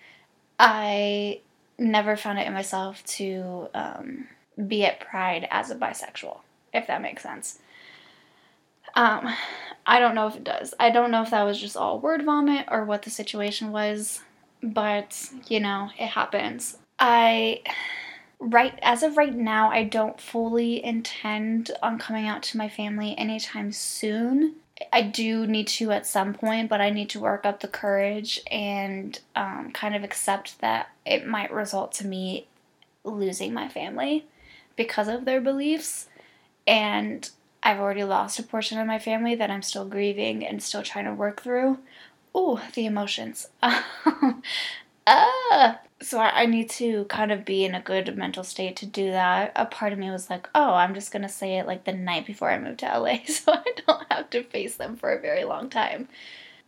I 0.59 1.41
never 1.79 2.17
found 2.17 2.39
it 2.39 2.47
in 2.47 2.53
myself 2.53 3.05
to 3.05 3.69
um, 3.75 4.29
be 4.67 4.85
at 4.85 5.01
Pride 5.01 5.47
as 5.51 5.71
a 5.71 5.77
bisexual, 5.77 6.41
if 6.73 6.87
that 6.89 7.03
makes 7.03 7.23
sense. 7.23 7.59
Um, 8.95 9.29
I 9.87 9.99
don't 9.99 10.15
know 10.15 10.27
if 10.27 10.37
it 10.37 10.45
does. 10.45 10.75
I 10.81 10.91
don't 10.91 11.11
know 11.11 11.23
if 11.23 11.31
that 11.31 11.43
was 11.43 11.61
just 11.61 11.77
all 11.77 12.01
word 12.01 12.25
vomit 12.25 12.67
or 12.71 12.85
what 12.85 13.03
the 13.03 13.11
situation 13.11 13.73
was, 13.73 14.21
but 14.63 15.31
you 15.49 15.61
know, 15.61 15.91
it 15.99 16.09
happens. 16.09 16.79
I 16.99 17.63
right 18.39 18.79
as 18.83 19.03
of 19.03 19.17
right 19.17 19.35
now, 19.35 19.71
I 19.71 19.85
don't 19.85 20.21
fully 20.21 20.85
intend 20.85 21.71
on 21.83 21.99
coming 21.99 22.27
out 22.27 22.43
to 22.45 22.57
my 22.57 22.69
family 22.69 23.17
anytime 23.19 23.73
soon. 23.73 24.57
I 24.93 25.03
do 25.03 25.47
need 25.47 25.69
to 25.69 25.93
at 25.93 26.07
some 26.07 26.35
point, 26.35 26.69
but 26.69 26.81
I 26.81 26.91
need 26.91 27.09
to 27.11 27.21
work 27.21 27.47
up 27.47 27.61
the 27.61 27.69
courage 27.69 28.41
and 28.51 29.19
um, 29.37 29.71
kind 29.73 29.95
of 29.95 30.03
accept 30.03 30.61
that 30.61 30.89
it 31.07 31.27
might 31.27 31.53
result 31.53 31.93
to 31.93 32.07
me 32.07 32.47
losing 33.05 33.53
my 33.53 33.69
family 33.69 34.25
because 34.77 35.07
of 35.07 35.25
their 35.25 35.41
beliefs. 35.41 36.09
And 36.67 37.31
I've 37.65 37.81
already 37.81 38.05
lost 38.05 38.39
a 38.39 38.43
portion 38.43 38.79
of 38.79 38.87
my 38.87 38.99
family 38.99 39.35
that 39.37 39.51
I'm 39.51 39.63
still 39.63 39.87
grieving 39.87 40.47
and 40.47 40.63
still 40.63 40.83
trying 40.83 41.07
to 41.07 41.15
work 41.15 41.43
through. 41.43 41.79
Oh, 42.35 42.63
the 42.75 42.85
emotions. 42.85 43.49
uh, 43.63 43.83
so 46.03 46.19
I, 46.19 46.43
I 46.43 46.47
need 46.47 46.69
to 46.71 47.07
kind 47.07 47.33
of 47.33 47.47
be 47.47 47.65
in 47.65 47.75
a 47.75 47.81
good 47.81 48.15
mental 48.19 48.45
state 48.45 48.77
to 48.77 48.87
do 48.87 49.11
that. 49.13 49.53
A 49.57 49.65
part 49.65 49.95
of 49.95 49.99
me 49.99 50.11
was 50.11 50.29
like, 50.29 50.47
oh, 50.55 50.75
I'm 50.75 50.93
just 50.95 51.11
gonna 51.11 51.29
say 51.29 51.59
it 51.59 51.67
like 51.67 51.85
the 51.85 51.93
night 51.93 52.27
before 52.27 52.51
I 52.51 52.59
move 52.59 52.77
to 52.79 52.99
LA 52.99 53.19
so 53.27 53.53
I 53.53 53.65
don't 53.87 54.13
have 54.13 54.29
to 54.31 54.43
face 54.45 54.77
them 54.77 54.97
for 54.97 55.11
a 55.13 55.21
very 55.21 55.45
long 55.45 55.71
time. 55.71 56.09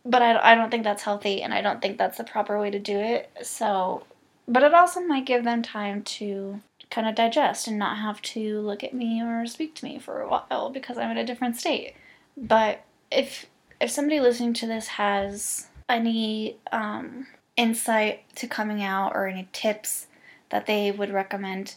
But 0.03 0.23
I, 0.23 0.53
I 0.53 0.55
don't 0.55 0.71
think 0.71 0.83
that's 0.83 1.03
healthy 1.03 1.43
and 1.43 1.53
I 1.53 1.61
don't 1.61 1.81
think 1.81 1.99
that's 1.99 2.17
the 2.17 2.23
proper 2.23 2.59
way 2.59 2.71
to 2.71 2.79
do 2.79 2.97
it. 2.97 3.29
So, 3.43 4.03
but 4.47 4.63
it 4.63 4.73
also 4.73 5.01
might 5.01 5.25
give 5.25 5.43
them 5.43 5.61
time 5.61 6.01
to 6.03 6.59
kind 6.89 7.07
of 7.07 7.15
digest 7.15 7.67
and 7.67 7.77
not 7.77 7.97
have 7.97 8.21
to 8.21 8.61
look 8.61 8.83
at 8.83 8.93
me 8.93 9.21
or 9.21 9.45
speak 9.45 9.75
to 9.75 9.85
me 9.85 9.99
for 9.99 10.21
a 10.21 10.29
while 10.29 10.69
because 10.69 10.97
I'm 10.97 11.11
in 11.11 11.17
a 11.17 11.25
different 11.25 11.57
state. 11.57 11.95
But 12.35 12.83
if 13.11 13.45
if 13.79 13.91
somebody 13.91 14.19
listening 14.19 14.53
to 14.53 14.67
this 14.67 14.87
has 14.87 15.67
any 15.89 16.57
um, 16.71 17.27
insight 17.55 18.23
to 18.35 18.47
coming 18.47 18.83
out 18.83 19.13
or 19.13 19.27
any 19.27 19.47
tips 19.51 20.07
that 20.49 20.65
they 20.65 20.91
would 20.91 21.11
recommend 21.11 21.75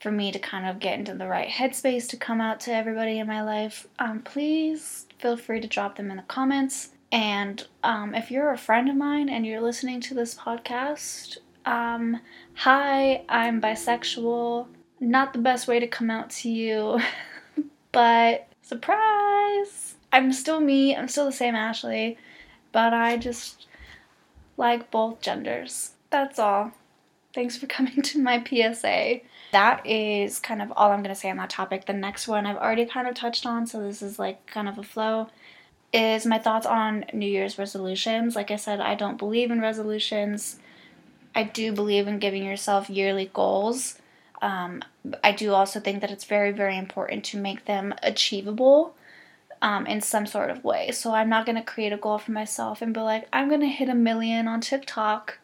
for 0.00 0.10
me 0.10 0.30
to 0.30 0.38
kind 0.38 0.66
of 0.66 0.78
get 0.78 0.98
into 0.98 1.14
the 1.14 1.26
right 1.26 1.48
headspace 1.48 2.08
to 2.08 2.16
come 2.16 2.40
out 2.40 2.60
to 2.60 2.72
everybody 2.72 3.18
in 3.18 3.26
my 3.26 3.42
life, 3.42 3.86
um, 3.98 4.20
please 4.20 5.06
feel 5.18 5.36
free 5.36 5.60
to 5.60 5.66
drop 5.66 5.96
them 5.96 6.10
in 6.10 6.18
the 6.18 6.22
comments. 6.24 6.90
And 7.10 7.66
um, 7.82 8.14
if 8.14 8.30
you're 8.30 8.50
a 8.50 8.58
friend 8.58 8.88
of 8.88 8.96
mine 8.96 9.28
and 9.28 9.46
you're 9.46 9.60
listening 9.60 10.00
to 10.02 10.14
this 10.14 10.34
podcast, 10.34 11.38
um, 11.64 12.20
hi, 12.54 13.24
I'm 13.28 13.60
bisexual. 13.60 14.66
Not 15.00 15.32
the 15.32 15.38
best 15.38 15.66
way 15.68 15.80
to 15.80 15.86
come 15.86 16.10
out 16.10 16.30
to 16.30 16.50
you, 16.50 17.00
but 17.92 18.48
surprise! 18.62 19.94
I'm 20.12 20.32
still 20.32 20.60
me, 20.60 20.94
I'm 20.94 21.08
still 21.08 21.26
the 21.26 21.32
same 21.32 21.54
Ashley, 21.54 22.16
but 22.72 22.92
I 22.92 23.16
just 23.16 23.66
like 24.56 24.90
both 24.90 25.20
genders. 25.20 25.92
That's 26.10 26.38
all. 26.38 26.72
Thanks 27.34 27.56
for 27.56 27.66
coming 27.66 28.00
to 28.00 28.22
my 28.22 28.42
PSA. 28.42 29.20
That 29.52 29.84
is 29.84 30.38
kind 30.38 30.62
of 30.62 30.72
all 30.76 30.92
I'm 30.92 31.02
going 31.02 31.14
to 31.14 31.20
say 31.20 31.30
on 31.30 31.36
that 31.38 31.50
topic. 31.50 31.86
The 31.86 31.92
next 31.92 32.28
one 32.28 32.46
I've 32.46 32.56
already 32.56 32.86
kind 32.86 33.08
of 33.08 33.14
touched 33.14 33.44
on, 33.44 33.66
so 33.66 33.82
this 33.82 34.02
is 34.02 34.18
like 34.18 34.46
kind 34.46 34.68
of 34.68 34.78
a 34.78 34.82
flow, 34.82 35.28
is 35.92 36.26
my 36.26 36.38
thoughts 36.38 36.66
on 36.66 37.04
New 37.12 37.26
Year's 37.26 37.58
resolutions. 37.58 38.36
Like 38.36 38.50
I 38.50 38.56
said, 38.56 38.80
I 38.80 38.94
don't 38.94 39.18
believe 39.18 39.50
in 39.50 39.60
resolutions. 39.60 40.58
I 41.34 41.44
do 41.44 41.72
believe 41.72 42.06
in 42.06 42.18
giving 42.18 42.44
yourself 42.44 42.88
yearly 42.88 43.30
goals. 43.32 43.98
Um, 44.40 44.82
I 45.22 45.32
do 45.32 45.52
also 45.52 45.80
think 45.80 46.00
that 46.00 46.10
it's 46.10 46.24
very, 46.24 46.52
very 46.52 46.76
important 46.76 47.24
to 47.26 47.38
make 47.38 47.64
them 47.64 47.94
achievable 48.02 48.94
um, 49.62 49.86
in 49.86 50.00
some 50.00 50.26
sort 50.26 50.50
of 50.50 50.62
way. 50.62 50.90
So 50.90 51.14
I'm 51.14 51.28
not 51.28 51.46
going 51.46 51.56
to 51.56 51.62
create 51.62 51.92
a 51.92 51.96
goal 51.96 52.18
for 52.18 52.32
myself 52.32 52.82
and 52.82 52.92
be 52.92 53.00
like, 53.00 53.26
I'm 53.32 53.48
going 53.48 53.62
to 53.62 53.66
hit 53.66 53.88
a 53.88 53.94
million 53.94 54.46
on 54.46 54.60
TikTok 54.60 55.38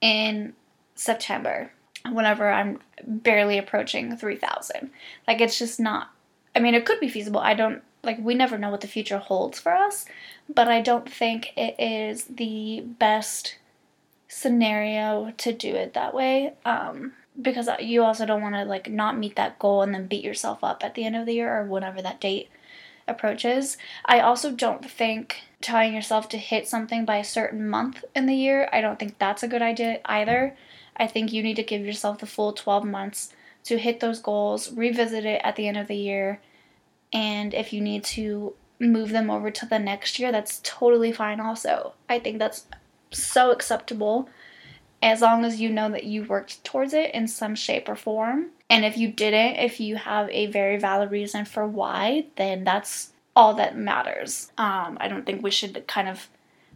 in 0.00 0.54
September 0.94 1.70
whenever 2.10 2.50
I'm 2.50 2.80
barely 3.06 3.58
approaching 3.58 4.16
3,000. 4.16 4.90
Like, 5.28 5.40
it's 5.40 5.58
just 5.58 5.78
not, 5.78 6.10
I 6.56 6.60
mean, 6.60 6.74
it 6.74 6.86
could 6.86 6.98
be 6.98 7.08
feasible. 7.08 7.40
I 7.40 7.54
don't, 7.54 7.82
like, 8.02 8.18
we 8.18 8.34
never 8.34 8.58
know 8.58 8.70
what 8.70 8.80
the 8.80 8.88
future 8.88 9.18
holds 9.18 9.60
for 9.60 9.72
us, 9.72 10.06
but 10.52 10.68
I 10.68 10.80
don't 10.80 11.08
think 11.08 11.52
it 11.56 11.76
is 11.78 12.24
the 12.24 12.80
best 12.80 13.56
scenario 14.32 15.32
to 15.36 15.52
do 15.52 15.74
it 15.74 15.92
that 15.92 16.14
way. 16.14 16.54
Um, 16.64 17.12
because 17.40 17.68
you 17.80 18.02
also 18.02 18.26
don't 18.26 18.42
want 18.42 18.54
to, 18.54 18.64
like, 18.64 18.90
not 18.90 19.18
meet 19.18 19.36
that 19.36 19.58
goal 19.58 19.82
and 19.82 19.94
then 19.94 20.06
beat 20.06 20.24
yourself 20.24 20.64
up 20.64 20.82
at 20.82 20.94
the 20.94 21.04
end 21.04 21.16
of 21.16 21.26
the 21.26 21.34
year 21.34 21.54
or 21.54 21.64
whenever 21.64 22.02
that 22.02 22.20
date 22.20 22.48
approaches. 23.06 23.76
I 24.04 24.20
also 24.20 24.50
don't 24.52 24.88
think 24.88 25.42
telling 25.60 25.94
yourself 25.94 26.28
to 26.30 26.38
hit 26.38 26.68
something 26.68 27.04
by 27.04 27.16
a 27.16 27.24
certain 27.24 27.68
month 27.68 28.04
in 28.14 28.26
the 28.26 28.34
year, 28.34 28.68
I 28.72 28.80
don't 28.80 28.98
think 28.98 29.18
that's 29.18 29.42
a 29.42 29.48
good 29.48 29.62
idea 29.62 30.00
either. 30.04 30.56
I 30.96 31.06
think 31.06 31.32
you 31.32 31.42
need 31.42 31.56
to 31.56 31.62
give 31.62 31.84
yourself 31.84 32.18
the 32.18 32.26
full 32.26 32.52
12 32.52 32.84
months 32.84 33.32
to 33.64 33.78
hit 33.78 34.00
those 34.00 34.18
goals, 34.18 34.72
revisit 34.72 35.24
it 35.24 35.40
at 35.44 35.56
the 35.56 35.68
end 35.68 35.76
of 35.76 35.88
the 35.88 35.96
year, 35.96 36.40
and 37.12 37.54
if 37.54 37.72
you 37.72 37.80
need 37.80 38.04
to 38.04 38.54
move 38.78 39.10
them 39.10 39.30
over 39.30 39.50
to 39.50 39.66
the 39.66 39.78
next 39.78 40.18
year, 40.18 40.32
that's 40.32 40.60
totally 40.64 41.12
fine 41.12 41.40
also. 41.40 41.94
I 42.08 42.18
think 42.18 42.38
that's 42.38 42.66
so 43.12 43.50
acceptable 43.50 44.28
as 45.02 45.20
long 45.20 45.44
as 45.44 45.60
you 45.60 45.68
know 45.68 45.90
that 45.90 46.04
you 46.04 46.22
worked 46.24 46.62
towards 46.64 46.94
it 46.94 47.12
in 47.14 47.26
some 47.26 47.54
shape 47.54 47.88
or 47.88 47.96
form. 47.96 48.46
And 48.70 48.84
if 48.84 48.96
you 48.96 49.12
didn't, 49.12 49.56
if 49.56 49.80
you 49.80 49.96
have 49.96 50.30
a 50.30 50.46
very 50.46 50.78
valid 50.78 51.10
reason 51.10 51.44
for 51.44 51.66
why, 51.66 52.26
then 52.36 52.64
that's 52.64 53.12
all 53.34 53.54
that 53.54 53.76
matters. 53.76 54.52
Um, 54.56 54.96
I 55.00 55.08
don't 55.08 55.26
think 55.26 55.42
we 55.42 55.50
should 55.50 55.86
kind 55.86 56.08
of 56.08 56.28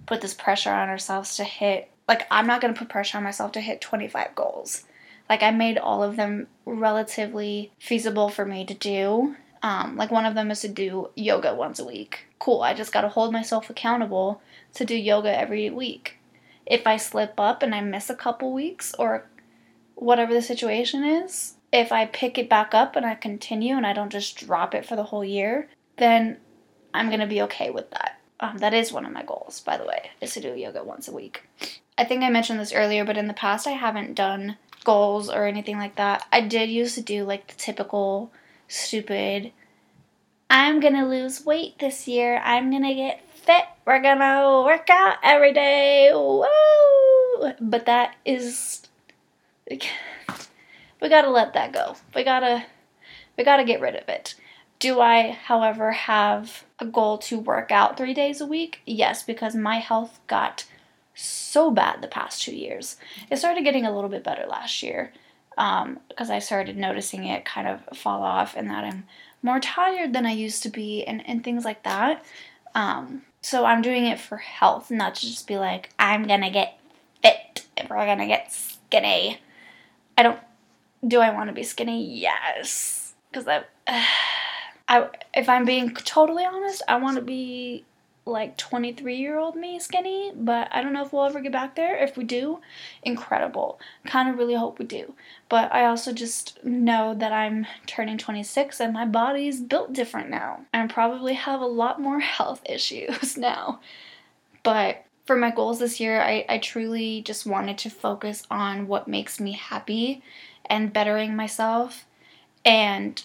put 0.06 0.20
this 0.20 0.34
pressure 0.34 0.72
on 0.72 0.88
ourselves 0.88 1.36
to 1.36 1.44
hit 1.44 1.90
like 2.08 2.26
I'm 2.30 2.46
not 2.46 2.60
to 2.60 2.72
put 2.72 2.88
pressure 2.88 3.18
on 3.18 3.24
myself 3.24 3.52
to 3.52 3.60
hit 3.60 3.80
25 3.80 4.34
goals. 4.34 4.84
Like 5.28 5.42
I 5.42 5.50
made 5.50 5.78
all 5.78 6.02
of 6.02 6.16
them 6.16 6.46
relatively 6.64 7.72
feasible 7.78 8.28
for 8.28 8.44
me 8.44 8.64
to 8.64 8.74
do. 8.74 9.34
Um, 9.62 9.96
like 9.96 10.12
one 10.12 10.26
of 10.26 10.34
them 10.34 10.50
is 10.50 10.60
to 10.60 10.68
do 10.68 11.10
yoga 11.16 11.54
once 11.54 11.80
a 11.80 11.84
week. 11.84 12.26
Cool. 12.38 12.62
I 12.62 12.74
just 12.74 12.92
got 12.92 13.00
to 13.00 13.08
hold 13.08 13.32
myself 13.32 13.68
accountable 13.68 14.40
to 14.74 14.84
do 14.84 14.94
yoga 14.94 15.36
every 15.36 15.68
week. 15.70 16.15
If 16.66 16.86
I 16.86 16.96
slip 16.96 17.38
up 17.38 17.62
and 17.62 17.74
I 17.74 17.80
miss 17.80 18.10
a 18.10 18.16
couple 18.16 18.52
weeks 18.52 18.94
or 18.98 19.26
whatever 19.94 20.34
the 20.34 20.42
situation 20.42 21.04
is, 21.04 21.54
if 21.72 21.92
I 21.92 22.06
pick 22.06 22.38
it 22.38 22.48
back 22.48 22.74
up 22.74 22.96
and 22.96 23.06
I 23.06 23.14
continue 23.14 23.76
and 23.76 23.86
I 23.86 23.92
don't 23.92 24.12
just 24.12 24.36
drop 24.36 24.74
it 24.74 24.84
for 24.84 24.96
the 24.96 25.04
whole 25.04 25.24
year, 25.24 25.68
then 25.96 26.38
I'm 26.92 27.10
to 27.10 27.26
be 27.26 27.42
okay 27.42 27.70
with 27.70 27.90
that. 27.90 28.20
Um, 28.38 28.58
that 28.58 28.74
is 28.74 28.92
one 28.92 29.06
of 29.06 29.12
my 29.12 29.22
goals, 29.22 29.60
by 29.60 29.76
the 29.76 29.86
way, 29.86 30.10
is 30.20 30.34
to 30.34 30.40
do 30.40 30.54
yoga 30.54 30.84
once 30.84 31.08
a 31.08 31.12
week. 31.12 31.42
I 31.96 32.04
think 32.04 32.22
I 32.22 32.30
mentioned 32.30 32.60
this 32.60 32.74
earlier, 32.74 33.04
but 33.04 33.16
in 33.16 33.28
the 33.28 33.34
past 33.34 33.66
I 33.66 33.72
haven't 33.72 34.14
done 34.14 34.56
goals 34.84 35.30
or 35.30 35.46
anything 35.46 35.78
like 35.78 35.96
that. 35.96 36.26
I 36.30 36.42
did 36.42 36.68
used 36.68 36.94
to 36.96 37.00
do 37.00 37.24
like 37.24 37.46
the 37.46 37.54
typical 37.54 38.30
stupid 38.68 39.52
I'm 40.48 40.80
gonna 40.80 41.06
lose 41.06 41.44
weight 41.44 41.78
this 41.78 42.06
year. 42.06 42.40
I'm 42.44 42.70
gonna 42.70 42.94
get 42.94 43.20
fit. 43.46 43.64
We're 43.86 44.02
gonna 44.02 44.62
work 44.64 44.90
out 44.90 45.18
every 45.22 45.52
day. 45.52 46.10
Woo! 46.12 47.52
But 47.60 47.86
that 47.86 48.16
is 48.24 48.82
we 49.70 51.08
gotta 51.08 51.30
let 51.30 51.54
that 51.54 51.72
go. 51.72 51.96
We 52.14 52.24
gotta 52.24 52.64
we 53.36 53.44
gotta 53.44 53.64
get 53.64 53.80
rid 53.80 53.94
of 53.94 54.08
it. 54.08 54.34
Do 54.78 55.00
I, 55.00 55.30
however, 55.30 55.92
have 55.92 56.64
a 56.78 56.84
goal 56.84 57.18
to 57.18 57.38
work 57.38 57.70
out 57.70 57.96
three 57.96 58.12
days 58.12 58.40
a 58.40 58.46
week? 58.46 58.80
Yes, 58.84 59.22
because 59.22 59.54
my 59.54 59.76
health 59.76 60.20
got 60.26 60.66
so 61.14 61.70
bad 61.70 62.02
the 62.02 62.08
past 62.08 62.42
two 62.42 62.54
years. 62.54 62.96
It 63.30 63.38
started 63.38 63.64
getting 63.64 63.86
a 63.86 63.94
little 63.94 64.10
bit 64.10 64.22
better 64.22 64.44
last 64.46 64.82
year 64.82 65.12
um, 65.56 65.98
because 66.08 66.28
I 66.28 66.40
started 66.40 66.76
noticing 66.76 67.24
it 67.24 67.46
kind 67.46 67.66
of 67.66 67.96
fall 67.96 68.22
off 68.22 68.54
and 68.54 68.68
that 68.68 68.84
I'm 68.84 69.04
more 69.42 69.60
tired 69.60 70.12
than 70.12 70.26
I 70.26 70.32
used 70.32 70.62
to 70.64 70.68
be 70.68 71.04
and, 71.04 71.26
and 71.26 71.42
things 71.42 71.64
like 71.64 71.82
that. 71.84 72.22
Um, 72.74 73.22
so 73.46 73.64
I'm 73.64 73.80
doing 73.80 74.06
it 74.06 74.18
for 74.18 74.38
health, 74.38 74.90
not 74.90 75.14
to 75.14 75.20
just 75.20 75.46
be 75.46 75.56
like, 75.56 75.90
I'm 76.00 76.26
gonna 76.26 76.50
get 76.50 76.80
fit, 77.22 77.64
we're 77.88 78.04
gonna 78.04 78.26
get 78.26 78.52
skinny. 78.52 79.38
I 80.18 80.24
don't, 80.24 80.40
do 81.06 81.20
I 81.20 81.30
wanna 81.30 81.52
be 81.52 81.62
skinny? 81.62 82.04
Yes. 82.18 83.14
Because 83.30 83.46
I, 83.46 83.62
I, 84.88 85.10
if 85.32 85.48
I'm 85.48 85.64
being 85.64 85.94
totally 85.94 86.44
honest, 86.44 86.82
I 86.88 86.96
wanna 86.96 87.20
be 87.20 87.84
like 88.26 88.56
23 88.56 89.16
year 89.16 89.38
old 89.38 89.54
me 89.54 89.78
skinny, 89.78 90.32
but 90.34 90.68
I 90.72 90.82
don't 90.82 90.92
know 90.92 91.04
if 91.04 91.12
we'll 91.12 91.24
ever 91.24 91.40
get 91.40 91.52
back 91.52 91.76
there. 91.76 91.96
If 91.96 92.16
we 92.16 92.24
do, 92.24 92.58
incredible. 93.02 93.78
Kind 94.04 94.28
of 94.28 94.36
really 94.36 94.54
hope 94.54 94.78
we 94.78 94.84
do. 94.84 95.14
But 95.48 95.72
I 95.72 95.86
also 95.86 96.12
just 96.12 96.62
know 96.64 97.14
that 97.14 97.32
I'm 97.32 97.66
turning 97.86 98.18
26 98.18 98.80
and 98.80 98.92
my 98.92 99.06
body's 99.06 99.60
built 99.60 99.92
different 99.92 100.28
now. 100.28 100.64
I 100.74 100.86
probably 100.88 101.34
have 101.34 101.60
a 101.60 101.66
lot 101.66 102.00
more 102.00 102.20
health 102.36 102.62
issues 102.68 103.36
now. 103.36 103.80
But 104.64 105.04
for 105.24 105.36
my 105.36 105.50
goals 105.50 105.78
this 105.78 106.00
year, 106.00 106.20
I, 106.20 106.44
I 106.48 106.58
truly 106.58 107.22
just 107.22 107.46
wanted 107.46 107.78
to 107.78 107.90
focus 107.90 108.44
on 108.50 108.88
what 108.88 109.08
makes 109.08 109.38
me 109.38 109.52
happy 109.52 110.22
and 110.66 110.92
bettering 110.92 111.36
myself 111.36 112.06
and 112.64 113.22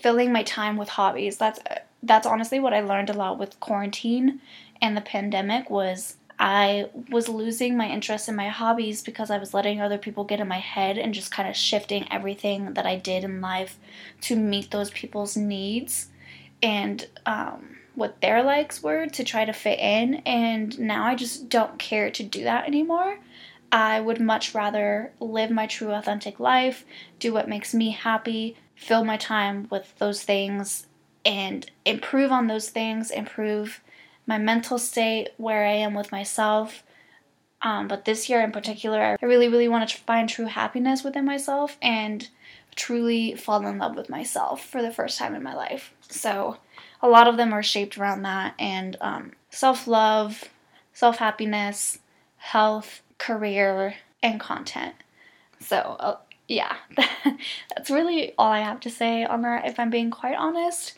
filling 0.00 0.32
my 0.32 0.42
time 0.42 0.76
with 0.76 0.90
hobbies. 0.90 1.36
That's 1.36 1.58
that's 2.02 2.26
honestly 2.26 2.58
what 2.58 2.74
I 2.74 2.80
learned 2.80 3.10
a 3.10 3.14
lot 3.14 3.38
with 3.38 3.60
quarantine 3.60 4.40
and 4.80 4.96
the 4.96 5.00
pandemic 5.00 5.70
was 5.70 6.16
I 6.38 6.90
was 7.08 7.28
losing 7.28 7.76
my 7.76 7.88
interest 7.88 8.28
in 8.28 8.34
my 8.34 8.48
hobbies 8.48 9.00
because 9.00 9.30
I 9.30 9.38
was 9.38 9.54
letting 9.54 9.80
other 9.80 9.96
people 9.96 10.24
get 10.24 10.40
in 10.40 10.48
my 10.48 10.58
head 10.58 10.98
and 10.98 11.14
just 11.14 11.30
kind 11.30 11.48
of 11.48 11.54
shifting 11.54 12.10
everything 12.10 12.74
that 12.74 12.84
I 12.84 12.96
did 12.96 13.22
in 13.22 13.40
life 13.40 13.78
to 14.22 14.34
meet 14.34 14.72
those 14.72 14.90
people's 14.90 15.36
needs 15.36 16.08
and 16.60 17.06
um, 17.26 17.76
what 17.94 18.20
their 18.20 18.42
likes 18.42 18.82
were 18.82 19.06
to 19.06 19.22
try 19.22 19.44
to 19.44 19.52
fit 19.52 19.78
in. 19.78 20.16
And 20.26 20.76
now 20.80 21.04
I 21.04 21.14
just 21.14 21.48
don't 21.48 21.78
care 21.78 22.10
to 22.10 22.24
do 22.24 22.42
that 22.42 22.66
anymore. 22.66 23.20
I 23.70 24.00
would 24.00 24.20
much 24.20 24.54
rather 24.54 25.12
live 25.20 25.50
my 25.50 25.66
true, 25.68 25.92
authentic 25.92 26.40
life, 26.40 26.84
do 27.20 27.32
what 27.32 27.48
makes 27.48 27.72
me 27.72 27.90
happy, 27.90 28.56
fill 28.74 29.04
my 29.04 29.16
time 29.16 29.68
with 29.70 29.96
those 29.98 30.24
things 30.24 30.88
and 31.24 31.70
improve 31.84 32.32
on 32.32 32.46
those 32.46 32.68
things, 32.68 33.10
improve 33.10 33.80
my 34.26 34.38
mental 34.38 34.78
state, 34.78 35.30
where 35.36 35.64
I 35.66 35.72
am 35.72 35.94
with 35.94 36.12
myself. 36.12 36.82
Um, 37.60 37.86
but 37.88 38.04
this 38.04 38.28
year 38.28 38.40
in 38.40 38.52
particular, 38.52 39.00
I 39.00 39.24
really, 39.24 39.48
really 39.48 39.68
want 39.68 39.88
to 39.88 39.96
find 39.96 40.28
true 40.28 40.46
happiness 40.46 41.04
within 41.04 41.24
myself 41.24 41.76
and 41.80 42.28
truly 42.74 43.34
fall 43.34 43.64
in 43.66 43.78
love 43.78 43.96
with 43.96 44.08
myself 44.08 44.64
for 44.64 44.82
the 44.82 44.90
first 44.90 45.18
time 45.18 45.34
in 45.34 45.42
my 45.42 45.54
life. 45.54 45.92
So, 46.08 46.56
a 47.00 47.08
lot 47.08 47.28
of 47.28 47.36
them 47.36 47.52
are 47.52 47.62
shaped 47.62 47.98
around 47.98 48.22
that 48.22 48.54
and 48.58 48.96
um, 49.00 49.32
self 49.50 49.86
love, 49.86 50.44
self 50.92 51.18
happiness, 51.18 51.98
health, 52.36 53.02
career, 53.18 53.94
and 54.22 54.40
content. 54.40 54.94
So, 55.60 55.76
uh, 55.76 56.16
yeah, 56.48 56.76
that's 57.74 57.90
really 57.90 58.34
all 58.36 58.50
I 58.50 58.60
have 58.60 58.80
to 58.80 58.90
say 58.90 59.24
on 59.24 59.42
that, 59.42 59.66
if 59.66 59.78
I'm 59.78 59.90
being 59.90 60.10
quite 60.10 60.36
honest. 60.36 60.94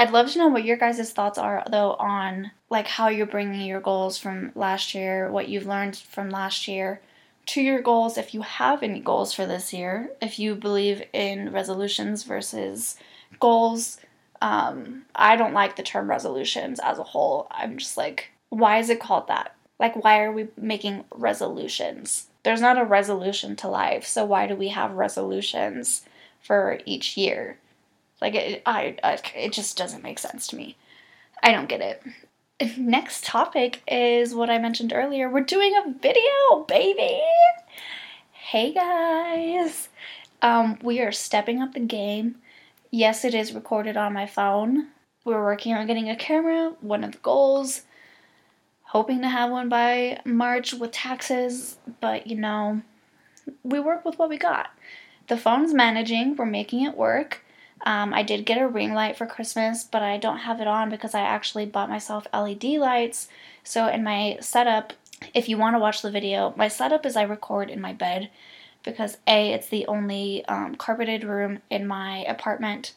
I'd 0.00 0.12
love 0.12 0.30
to 0.30 0.38
know 0.38 0.48
what 0.48 0.64
your 0.64 0.78
guys' 0.78 1.12
thoughts 1.12 1.36
are 1.36 1.62
though 1.70 1.92
on 1.92 2.52
like 2.70 2.86
how 2.86 3.08
you're 3.08 3.26
bringing 3.26 3.68
your 3.68 3.82
goals 3.82 4.16
from 4.16 4.50
last 4.54 4.94
year, 4.94 5.30
what 5.30 5.50
you've 5.50 5.66
learned 5.66 5.94
from 5.94 6.30
last 6.30 6.66
year 6.66 7.02
to 7.48 7.60
your 7.60 7.82
goals 7.82 8.16
if 8.16 8.32
you 8.32 8.40
have 8.40 8.82
any 8.82 9.00
goals 9.00 9.34
for 9.34 9.44
this 9.44 9.74
year, 9.74 10.10
if 10.22 10.38
you 10.38 10.54
believe 10.54 11.02
in 11.12 11.52
resolutions 11.52 12.22
versus 12.22 12.96
goals. 13.40 13.98
Um, 14.40 15.04
I 15.14 15.36
don't 15.36 15.52
like 15.52 15.76
the 15.76 15.82
term 15.82 16.08
resolutions 16.08 16.80
as 16.80 16.98
a 16.98 17.02
whole. 17.02 17.46
I'm 17.50 17.76
just 17.76 17.98
like, 17.98 18.30
Why 18.48 18.78
is 18.78 18.88
it 18.88 19.00
called 19.00 19.28
that? 19.28 19.54
Like, 19.78 20.02
why 20.02 20.22
are 20.22 20.32
we 20.32 20.48
making 20.56 21.04
resolutions? 21.14 22.28
There's 22.42 22.62
not 22.62 22.80
a 22.80 22.86
resolution 22.86 23.54
to 23.56 23.68
life, 23.68 24.06
so 24.06 24.24
why 24.24 24.46
do 24.46 24.56
we 24.56 24.68
have 24.68 24.92
resolutions 24.92 26.06
for 26.40 26.80
each 26.86 27.18
year? 27.18 27.58
Like, 28.20 28.34
it, 28.34 28.62
I, 28.66 28.96
I, 29.02 29.18
it 29.34 29.52
just 29.52 29.76
doesn't 29.76 30.02
make 30.02 30.18
sense 30.18 30.46
to 30.48 30.56
me. 30.56 30.76
I 31.42 31.52
don't 31.52 31.68
get 31.68 31.80
it. 31.80 32.02
Next 32.76 33.24
topic 33.24 33.82
is 33.88 34.34
what 34.34 34.50
I 34.50 34.58
mentioned 34.58 34.92
earlier. 34.94 35.30
We're 35.30 35.40
doing 35.40 35.74
a 35.74 35.94
video, 35.98 36.64
baby! 36.68 37.22
Hey 38.32 38.74
guys! 38.74 39.88
Um, 40.42 40.78
we 40.82 41.00
are 41.00 41.12
stepping 41.12 41.62
up 41.62 41.72
the 41.72 41.80
game. 41.80 42.36
Yes, 42.90 43.24
it 43.24 43.34
is 43.34 43.54
recorded 43.54 43.96
on 43.96 44.12
my 44.12 44.26
phone. 44.26 44.88
We're 45.24 45.42
working 45.42 45.72
on 45.74 45.86
getting 45.86 46.10
a 46.10 46.16
camera, 46.16 46.74
one 46.80 47.04
of 47.04 47.12
the 47.12 47.18
goals. 47.18 47.82
Hoping 48.82 49.22
to 49.22 49.28
have 49.28 49.50
one 49.50 49.68
by 49.68 50.20
March 50.24 50.74
with 50.74 50.90
taxes, 50.90 51.78
but 52.00 52.26
you 52.26 52.36
know, 52.36 52.82
we 53.62 53.80
work 53.80 54.04
with 54.04 54.18
what 54.18 54.28
we 54.28 54.36
got. 54.36 54.70
The 55.28 55.36
phone's 55.36 55.72
managing, 55.72 56.36
we're 56.36 56.46
making 56.46 56.84
it 56.84 56.96
work. 56.96 57.42
Um, 57.82 58.12
I 58.12 58.22
did 58.22 58.46
get 58.46 58.60
a 58.60 58.68
ring 58.68 58.92
light 58.94 59.16
for 59.16 59.26
Christmas, 59.26 59.84
but 59.84 60.02
I 60.02 60.18
don't 60.18 60.38
have 60.38 60.60
it 60.60 60.66
on 60.66 60.90
because 60.90 61.14
I 61.14 61.20
actually 61.20 61.66
bought 61.66 61.88
myself 61.88 62.26
LED 62.32 62.64
lights. 62.64 63.28
So, 63.64 63.86
in 63.88 64.04
my 64.04 64.38
setup, 64.40 64.92
if 65.34 65.48
you 65.48 65.56
want 65.56 65.74
to 65.74 65.80
watch 65.80 66.02
the 66.02 66.10
video, 66.10 66.54
my 66.56 66.68
setup 66.68 67.06
is 67.06 67.16
I 67.16 67.22
record 67.22 67.70
in 67.70 67.80
my 67.80 67.92
bed 67.92 68.30
because 68.82 69.18
A, 69.26 69.52
it's 69.52 69.68
the 69.68 69.86
only 69.86 70.44
um, 70.46 70.74
carpeted 70.74 71.24
room 71.24 71.60
in 71.70 71.86
my 71.86 72.24
apartment. 72.24 72.94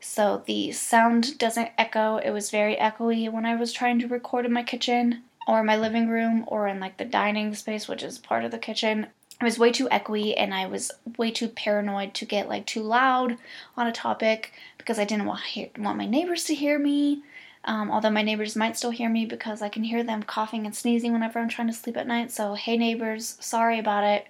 So 0.00 0.42
the 0.46 0.72
sound 0.72 1.38
doesn't 1.38 1.72
echo. 1.76 2.16
It 2.18 2.30
was 2.30 2.50
very 2.50 2.76
echoey 2.76 3.30
when 3.30 3.44
I 3.44 3.56
was 3.56 3.72
trying 3.72 3.98
to 4.00 4.08
record 4.08 4.46
in 4.46 4.52
my 4.52 4.62
kitchen 4.62 5.24
or 5.46 5.62
my 5.62 5.76
living 5.76 6.08
room 6.08 6.44
or 6.46 6.68
in 6.68 6.78
like 6.78 6.98
the 6.98 7.04
dining 7.04 7.54
space, 7.54 7.88
which 7.88 8.02
is 8.02 8.18
part 8.18 8.44
of 8.44 8.50
the 8.50 8.58
kitchen. 8.58 9.08
It 9.40 9.44
was 9.44 9.58
way 9.58 9.70
too 9.70 9.88
echoey 9.88 10.34
and 10.36 10.52
I 10.52 10.66
was 10.66 10.90
way 11.16 11.30
too 11.30 11.48
paranoid 11.48 12.14
to 12.14 12.24
get 12.24 12.48
like 12.48 12.66
too 12.66 12.82
loud 12.82 13.36
on 13.76 13.86
a 13.86 13.92
topic 13.92 14.52
because 14.78 14.98
I 14.98 15.04
didn't 15.04 15.26
want, 15.26 15.40
hear, 15.42 15.68
want 15.78 15.98
my 15.98 16.06
neighbors 16.06 16.44
to 16.44 16.54
hear 16.54 16.78
me. 16.78 17.22
Um, 17.64 17.90
although 17.90 18.10
my 18.10 18.22
neighbors 18.22 18.56
might 18.56 18.76
still 18.76 18.90
hear 18.90 19.08
me 19.08 19.26
because 19.26 19.62
I 19.62 19.68
can 19.68 19.84
hear 19.84 20.02
them 20.02 20.22
coughing 20.22 20.64
and 20.64 20.74
sneezing 20.74 21.12
whenever 21.12 21.38
I'm 21.38 21.48
trying 21.48 21.68
to 21.68 21.74
sleep 21.74 21.96
at 21.96 22.06
night. 22.06 22.30
So, 22.30 22.54
hey, 22.54 22.76
neighbors, 22.76 23.36
sorry 23.40 23.78
about 23.78 24.04
it 24.04 24.26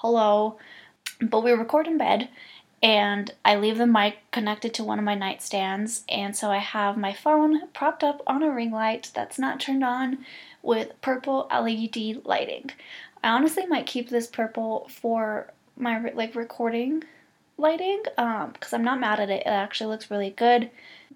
hello. 0.00 0.56
But 1.20 1.44
we 1.44 1.52
record 1.52 1.86
in 1.86 1.98
bed, 1.98 2.30
and 2.82 3.30
I 3.44 3.56
leave 3.56 3.76
the 3.76 3.86
mic 3.86 4.18
connected 4.30 4.72
to 4.74 4.84
one 4.84 4.98
of 4.98 5.04
my 5.04 5.14
nightstands, 5.14 6.02
and 6.08 6.34
so 6.34 6.50
I 6.50 6.58
have 6.58 6.96
my 6.96 7.12
phone 7.12 7.68
propped 7.68 8.02
up 8.02 8.22
on 8.26 8.42
a 8.42 8.50
ring 8.50 8.70
light 8.70 9.10
that's 9.14 9.38
not 9.38 9.60
turned 9.60 9.84
on 9.84 10.24
with 10.62 10.98
purple 11.02 11.48
LED 11.50 12.24
lighting. 12.24 12.70
I 13.22 13.30
honestly 13.30 13.66
might 13.66 13.86
keep 13.86 14.08
this 14.08 14.26
purple 14.26 14.88
for 14.88 15.52
my 15.76 16.10
like 16.14 16.34
recording 16.34 17.04
lighting 17.56 18.02
um 18.18 18.50
because 18.52 18.72
I'm 18.72 18.84
not 18.84 19.00
mad 19.00 19.20
at 19.20 19.30
it. 19.30 19.42
It 19.42 19.46
actually 19.46 19.90
looks 19.90 20.10
really 20.10 20.30
good, 20.30 20.70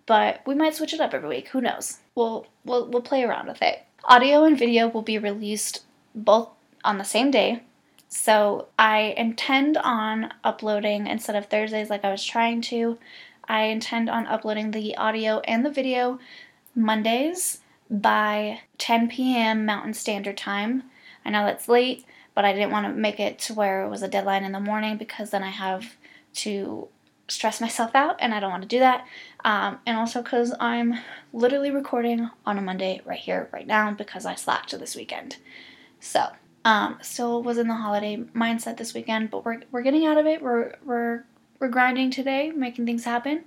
but 0.07 0.41
we 0.47 0.55
might 0.55 0.75
switch 0.75 0.95
it 0.95 1.01
up 1.01 1.15
every 1.15 1.29
week. 1.29 1.49
Who 1.49 1.61
knows? 1.61 1.99
We'll 2.15 2.47
we'll 2.65 2.89
we'll 2.89 3.03
play 3.03 3.25
around 3.25 3.49
with 3.49 3.63
it. 3.63 3.85
Audio 4.05 4.45
and 4.45 4.59
video 4.59 4.89
will 4.89 5.03
be 5.03 5.19
released 5.19 5.83
both 6.15 6.51
on 6.85 6.99
the 6.99 7.05
same 7.05 7.31
day 7.31 7.63
so 8.15 8.69
I 8.79 9.13
intend 9.17 9.77
on 9.77 10.33
uploading 10.45 11.09
instead 11.09 11.35
of 11.35 11.47
Thursdays 11.47 11.91
like 11.91 12.05
I 12.05 12.13
was 12.13 12.25
trying 12.25 12.61
to. 12.63 12.97
I 13.49 13.65
intend 13.65 14.09
on 14.09 14.29
uploading 14.29 14.71
the 14.71 14.97
audio 14.97 15.41
and 15.41 15.67
the 15.67 15.71
video 15.71 16.21
Mondays 16.77 17.59
by 17.91 18.61
10 18.79 19.09
p.m. 19.09 19.67
Mountain 19.67 19.95
Standard 19.95 20.37
Time. 20.37 20.85
I 21.25 21.31
know 21.31 21.45
that's 21.45 21.69
late, 21.69 22.05
but 22.35 22.45
I 22.45 22.53
didn't 22.53 22.71
want 22.71 22.87
to 22.87 22.93
make 22.93 23.21
it 23.21 23.39
to 23.41 23.55
where 23.55 23.85
it 23.85 23.89
was 23.89 24.03
a 24.03 24.09
deadline 24.09 24.45
in 24.45 24.53
the 24.53 24.61
morning 24.61 24.97
because 24.97 25.31
then 25.31 25.43
I 25.43 25.51
have 25.51 25.97
to 26.35 26.89
stress 27.29 27.61
myself 27.61 27.95
out 27.95 28.17
and 28.19 28.35
I 28.35 28.41
don't 28.41 28.51
want 28.51 28.63
to 28.63 28.69
do 28.69 28.81
that. 28.81 29.07
Um, 29.45 29.79
and 29.87 29.97
also 29.97 30.23
because 30.23 30.55
I'm 30.61 30.95
literally 31.33 31.71
recording 31.71 32.29
on 32.45 32.59
a 32.59 32.63
Monday 32.63 33.01
right 33.05 33.19
here, 33.19 33.49
right 33.53 33.67
now, 33.67 33.93
because 33.93 34.27
I 34.27 34.35
slacked 34.35 34.79
this 34.79 34.95
weekend. 34.97 35.37
So 36.01 36.27
um, 36.65 36.99
still 37.03 37.43
was 37.43 37.59
in 37.59 37.69
the 37.69 37.75
holiday 37.75 38.17
mindset 38.35 38.77
this 38.77 38.95
weekend, 38.95 39.31
but 39.31 39.45
we're, 39.45 39.61
we're 39.71 39.83
getting 39.83 40.07
out 40.07 40.19
of 40.19 40.27
it. 40.27 40.43
We're, 40.43 40.75
we're, 40.85 41.25
we're 41.59 41.69
grinding 41.69 42.11
today, 42.11 42.51
making 42.51 42.87
things 42.87 43.05
happen. 43.05 43.45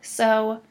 So 0.00 0.62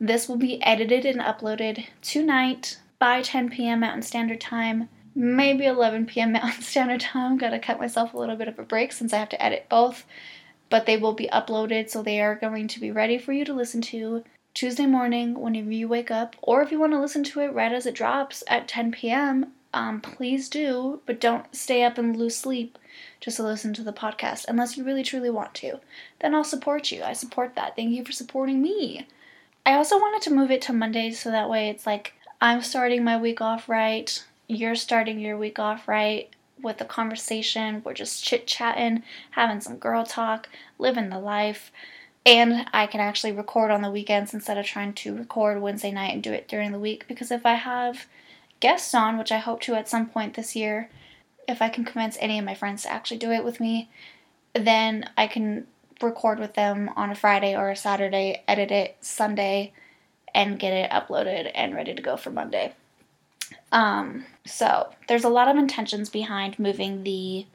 this 0.00 0.28
will 0.28 0.36
be 0.36 0.62
edited 0.62 1.04
and 1.04 1.20
uploaded 1.20 1.86
tonight 2.02 2.78
by 2.98 3.22
10 3.22 3.50
p.m. 3.50 3.80
Mountain 3.80 4.02
Standard 4.02 4.40
Time, 4.40 4.88
maybe 5.18 5.66
11 5.66 6.06
p.m. 6.06 6.32
Mountain 6.32 6.62
Standard 6.62 7.00
Time. 7.00 7.36
Gotta 7.38 7.58
cut 7.58 7.80
myself 7.80 8.14
a 8.14 8.18
little 8.18 8.36
bit 8.36 8.48
of 8.48 8.58
a 8.58 8.62
break 8.62 8.92
since 8.92 9.12
I 9.12 9.18
have 9.18 9.28
to 9.30 9.42
edit 9.42 9.66
both. 9.68 10.06
But 10.70 10.86
they 10.86 10.96
will 10.96 11.14
be 11.14 11.28
uploaded, 11.32 11.88
so 11.88 12.02
they 12.02 12.20
are 12.20 12.34
going 12.34 12.68
to 12.68 12.80
be 12.80 12.90
ready 12.90 13.18
for 13.18 13.32
you 13.32 13.44
to 13.46 13.54
listen 13.54 13.80
to 13.82 14.22
Tuesday 14.52 14.86
morning 14.86 15.38
whenever 15.38 15.70
you 15.70 15.88
wake 15.88 16.10
up, 16.10 16.36
or 16.42 16.62
if 16.62 16.70
you 16.70 16.78
want 16.78 16.92
to 16.92 17.00
listen 17.00 17.24
to 17.24 17.40
it 17.40 17.54
right 17.54 17.72
as 17.72 17.86
it 17.86 17.94
drops 17.94 18.44
at 18.48 18.68
10 18.68 18.92
p.m 18.92 19.52
um, 19.74 20.00
please 20.00 20.48
do, 20.48 21.00
but 21.06 21.20
don't 21.20 21.54
stay 21.54 21.82
up 21.82 21.98
and 21.98 22.16
lose 22.16 22.36
sleep 22.36 22.78
just 23.20 23.36
to 23.36 23.42
listen 23.42 23.74
to 23.74 23.82
the 23.82 23.92
podcast 23.92 24.46
unless 24.48 24.76
you 24.76 24.84
really 24.84 25.02
truly 25.02 25.30
want 25.30 25.54
to. 25.54 25.80
Then 26.20 26.34
I'll 26.34 26.44
support 26.44 26.90
you. 26.90 27.02
I 27.02 27.12
support 27.12 27.54
that. 27.54 27.76
Thank 27.76 27.90
you 27.90 28.04
for 28.04 28.12
supporting 28.12 28.62
me. 28.62 29.06
I 29.66 29.74
also 29.74 29.98
wanted 29.98 30.22
to 30.22 30.34
move 30.34 30.50
it 30.50 30.62
to 30.62 30.72
Mondays 30.72 31.20
so 31.20 31.30
that 31.30 31.50
way 31.50 31.68
it's 31.68 31.86
like 31.86 32.14
I'm 32.40 32.62
starting 32.62 33.04
my 33.04 33.18
week 33.18 33.40
off 33.40 33.68
right, 33.68 34.24
you're 34.48 34.74
starting 34.74 35.20
your 35.20 35.36
week 35.36 35.58
off 35.58 35.86
right 35.86 36.30
with 36.60 36.80
a 36.80 36.84
conversation. 36.84 37.82
We're 37.84 37.94
just 37.94 38.24
chit 38.24 38.46
chatting, 38.46 39.02
having 39.32 39.60
some 39.60 39.76
girl 39.76 40.04
talk, 40.04 40.48
living 40.78 41.10
the 41.10 41.20
life. 41.20 41.70
And 42.26 42.66
I 42.72 42.86
can 42.86 43.00
actually 43.00 43.32
record 43.32 43.70
on 43.70 43.82
the 43.82 43.90
weekends 43.90 44.34
instead 44.34 44.58
of 44.58 44.66
trying 44.66 44.94
to 44.94 45.16
record 45.16 45.60
Wednesday 45.60 45.92
night 45.92 46.12
and 46.12 46.22
do 46.22 46.32
it 46.32 46.48
during 46.48 46.72
the 46.72 46.78
week 46.78 47.06
because 47.06 47.30
if 47.30 47.46
I 47.46 47.54
have 47.54 48.06
guests 48.60 48.92
on, 48.94 49.18
which 49.18 49.30
I 49.30 49.38
hope 49.38 49.60
to 49.62 49.74
at 49.74 49.88
some 49.88 50.06
point 50.06 50.34
this 50.34 50.56
year, 50.56 50.90
if 51.46 51.62
I 51.62 51.68
can 51.68 51.84
convince 51.84 52.16
any 52.20 52.38
of 52.38 52.44
my 52.44 52.54
friends 52.54 52.82
to 52.82 52.92
actually 52.92 53.18
do 53.18 53.30
it 53.30 53.44
with 53.44 53.60
me, 53.60 53.88
then 54.54 55.08
I 55.16 55.26
can 55.26 55.66
record 56.02 56.38
with 56.38 56.54
them 56.54 56.90
on 56.96 57.10
a 57.10 57.14
Friday 57.14 57.56
or 57.56 57.70
a 57.70 57.76
Saturday, 57.76 58.42
edit 58.48 58.70
it 58.70 58.96
Sunday, 59.00 59.72
and 60.34 60.58
get 60.58 60.72
it 60.72 60.90
uploaded 60.90 61.50
and 61.54 61.74
ready 61.74 61.94
to 61.94 62.02
go 62.02 62.16
for 62.16 62.30
Monday. 62.30 62.74
Um, 63.72 64.24
so 64.46 64.88
there's 65.08 65.24
a 65.24 65.28
lot 65.28 65.48
of 65.48 65.56
intentions 65.56 66.08
behind 66.08 66.58
moving 66.58 67.04
the 67.04 67.46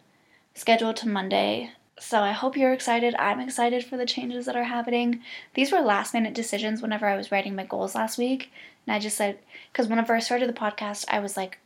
schedule 0.54 0.94
to 0.94 1.08
Monday. 1.08 1.72
So 2.00 2.20
I 2.20 2.32
hope 2.32 2.58
you're 2.58 2.74
excited. 2.74 3.16
I'm 3.18 3.40
excited 3.40 3.86
for 3.86 3.98
the 3.98 4.06
changes 4.06 4.46
that 4.46 4.56
are 4.56 4.64
happening. 4.64 5.22
These 5.54 5.72
were 5.72 5.80
last 5.80 6.14
minute 6.14 6.34
decisions 6.34 6.82
whenever 6.82 7.08
I 7.08 7.16
was 7.16 7.32
writing 7.32 7.56
my 7.56 7.66
goals 7.66 7.96
last 7.96 8.18
week. 8.18 8.52
And 8.86 8.96
I 8.96 9.00
just 9.00 9.18
said, 9.18 9.40
because 9.72 9.88
whenever 9.88 10.14
I 10.14 10.20
started 10.20 10.50
the 10.50 10.54
podcast, 10.54 11.06
I 11.08 11.20
was 11.20 11.38
like, 11.38 11.60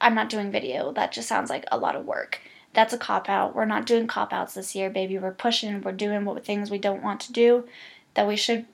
I'm 0.00 0.14
not 0.14 0.28
doing 0.28 0.52
video. 0.52 0.92
That 0.92 1.12
just 1.12 1.28
sounds 1.28 1.50
like 1.50 1.64
a 1.72 1.78
lot 1.78 1.96
of 1.96 2.06
work. 2.06 2.40
That's 2.74 2.92
a 2.92 2.98
cop 2.98 3.28
out. 3.28 3.54
We're 3.54 3.64
not 3.64 3.86
doing 3.86 4.06
cop 4.06 4.32
outs 4.32 4.54
this 4.54 4.74
year, 4.74 4.90
baby. 4.90 5.18
We're 5.18 5.32
pushing, 5.32 5.80
we're 5.80 5.92
doing 5.92 6.24
what 6.24 6.44
things 6.44 6.70
we 6.70 6.78
don't 6.78 7.02
want 7.02 7.20
to 7.20 7.32
do 7.32 7.64
that 8.14 8.28
we 8.28 8.36
should 8.36 8.66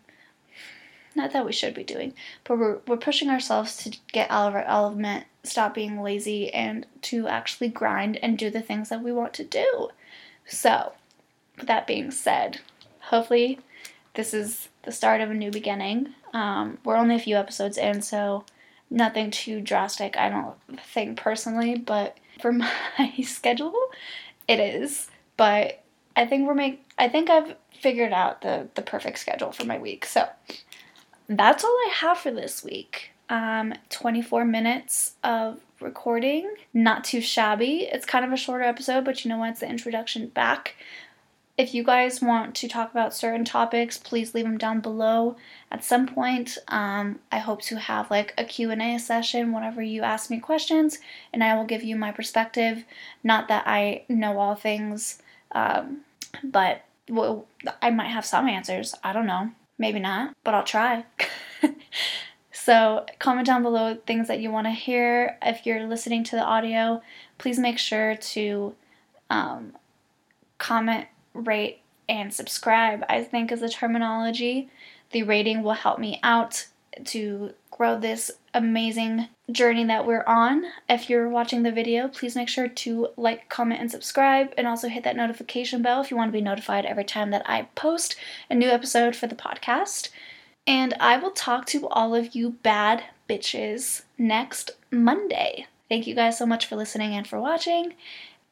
not 1.14 1.32
that 1.32 1.44
we 1.44 1.52
should 1.52 1.74
be 1.74 1.84
doing, 1.84 2.14
but 2.44 2.58
we're 2.58 2.78
we're 2.86 2.96
pushing 2.96 3.28
ourselves 3.28 3.76
to 3.78 3.96
get 4.12 4.30
out 4.30 4.48
of 4.48 4.54
our 4.54 4.64
element, 4.64 5.26
stop 5.42 5.74
being 5.74 6.02
lazy 6.02 6.52
and 6.52 6.86
to 7.02 7.26
actually 7.28 7.68
grind 7.68 8.16
and 8.22 8.38
do 8.38 8.50
the 8.50 8.62
things 8.62 8.88
that 8.88 9.02
we 9.02 9.12
want 9.12 9.34
to 9.34 9.44
do. 9.44 9.88
So, 10.46 10.92
with 11.56 11.66
that 11.66 11.86
being 11.86 12.10
said, 12.10 12.60
hopefully 13.00 13.58
this 14.14 14.34
is 14.34 14.68
the 14.82 14.92
start 14.92 15.20
of 15.20 15.30
a 15.30 15.34
new 15.34 15.50
beginning. 15.50 16.14
Um, 16.32 16.78
we're 16.84 16.96
only 16.96 17.16
a 17.16 17.20
few 17.20 17.36
episodes 17.36 17.78
in, 17.78 18.02
so 18.02 18.44
nothing 18.88 19.30
too 19.30 19.60
drastic, 19.60 20.16
I 20.16 20.28
don't 20.28 20.54
think 20.80 21.18
personally, 21.18 21.76
but 21.76 22.18
for 22.40 22.52
my 22.52 23.14
schedule, 23.22 23.74
it 24.48 24.60
is. 24.60 25.08
But 25.36 25.82
I 26.16 26.26
think 26.26 26.46
we're 26.46 26.54
make 26.54 26.84
I 26.98 27.08
think 27.08 27.30
I've 27.30 27.56
figured 27.80 28.12
out 28.12 28.42
the 28.42 28.68
the 28.74 28.82
perfect 28.82 29.18
schedule 29.18 29.52
for 29.52 29.64
my 29.64 29.78
week. 29.78 30.04
So 30.04 30.28
that's 31.30 31.64
all 31.64 31.70
I 31.70 31.92
have 32.00 32.18
for 32.18 32.30
this 32.30 32.64
week. 32.64 33.10
Um, 33.28 33.74
24 33.90 34.44
minutes 34.44 35.12
of 35.22 35.60
recording, 35.80 36.52
not 36.74 37.04
too 37.04 37.20
shabby. 37.20 37.88
It's 37.90 38.04
kind 38.04 38.24
of 38.24 38.32
a 38.32 38.36
shorter 38.36 38.64
episode, 38.64 39.04
but 39.04 39.24
you 39.24 39.28
know 39.28 39.38
what? 39.38 39.50
It's 39.50 39.60
the 39.60 39.68
introduction 39.68 40.28
back 40.28 40.74
if 41.60 41.74
you 41.74 41.84
guys 41.84 42.22
want 42.22 42.54
to 42.54 42.68
talk 42.68 42.90
about 42.90 43.14
certain 43.14 43.44
topics, 43.44 43.98
please 43.98 44.34
leave 44.34 44.46
them 44.46 44.56
down 44.56 44.80
below. 44.80 45.36
At 45.70 45.84
some 45.84 46.06
point, 46.06 46.56
um, 46.68 47.18
I 47.30 47.38
hope 47.38 47.60
to 47.62 47.78
have 47.78 48.10
like 48.10 48.32
a 48.38 48.44
Q&A 48.44 48.98
session 48.98 49.52
whenever 49.52 49.82
you 49.82 50.02
ask 50.02 50.30
me 50.30 50.40
questions, 50.40 50.98
and 51.34 51.44
I 51.44 51.54
will 51.54 51.66
give 51.66 51.82
you 51.82 51.96
my 51.96 52.12
perspective. 52.12 52.84
Not 53.22 53.48
that 53.48 53.64
I 53.66 54.04
know 54.08 54.38
all 54.38 54.54
things, 54.54 55.20
um, 55.52 55.98
but 56.42 56.86
well, 57.10 57.44
I 57.82 57.90
might 57.90 58.08
have 58.08 58.24
some 58.24 58.48
answers. 58.48 58.94
I 59.04 59.12
don't 59.12 59.26
know. 59.26 59.50
Maybe 59.80 59.98
not, 59.98 60.36
but 60.44 60.54
I'll 60.54 60.62
try. 60.62 61.04
So, 62.62 63.06
comment 63.18 63.46
down 63.46 63.62
below 63.62 63.96
things 64.06 64.28
that 64.28 64.40
you 64.40 64.50
want 64.50 64.66
to 64.66 64.70
hear. 64.70 65.38
If 65.40 65.64
you're 65.64 65.86
listening 65.86 66.24
to 66.24 66.36
the 66.36 66.44
audio, 66.44 67.00
please 67.38 67.58
make 67.58 67.78
sure 67.78 68.16
to 68.16 68.74
um, 69.30 69.72
comment, 70.58 71.06
rate, 71.32 71.80
and 72.06 72.34
subscribe, 72.34 73.02
I 73.08 73.24
think 73.24 73.50
is 73.50 73.60
the 73.60 73.70
terminology. 73.70 74.68
The 75.10 75.22
rating 75.22 75.62
will 75.62 75.72
help 75.72 75.98
me 75.98 76.20
out 76.22 76.66
to 77.06 77.54
grow 77.70 77.98
this 77.98 78.30
amazing 78.54 79.28
journey 79.50 79.84
that 79.84 80.06
we're 80.06 80.24
on. 80.26 80.64
If 80.88 81.10
you're 81.10 81.28
watching 81.28 81.62
the 81.62 81.72
video, 81.72 82.08
please 82.08 82.36
make 82.36 82.48
sure 82.48 82.68
to 82.68 83.08
like, 83.16 83.48
comment, 83.48 83.80
and 83.80 83.90
subscribe, 83.90 84.52
and 84.56 84.66
also 84.66 84.88
hit 84.88 85.04
that 85.04 85.16
notification 85.16 85.82
bell 85.82 86.00
if 86.00 86.10
you 86.10 86.16
want 86.16 86.28
to 86.28 86.38
be 86.38 86.40
notified 86.40 86.84
every 86.84 87.04
time 87.04 87.30
that 87.30 87.48
I 87.48 87.62
post 87.74 88.16
a 88.48 88.54
new 88.54 88.68
episode 88.68 89.16
for 89.16 89.26
the 89.26 89.34
podcast. 89.34 90.10
And 90.66 90.94
I 91.00 91.18
will 91.18 91.30
talk 91.30 91.66
to 91.66 91.88
all 91.88 92.14
of 92.14 92.34
you 92.34 92.50
bad 92.50 93.04
bitches 93.28 94.02
next 94.18 94.72
Monday. 94.90 95.66
Thank 95.88 96.06
you 96.06 96.14
guys 96.14 96.38
so 96.38 96.46
much 96.46 96.66
for 96.66 96.76
listening 96.76 97.14
and 97.14 97.26
for 97.26 97.40
watching. 97.40 97.94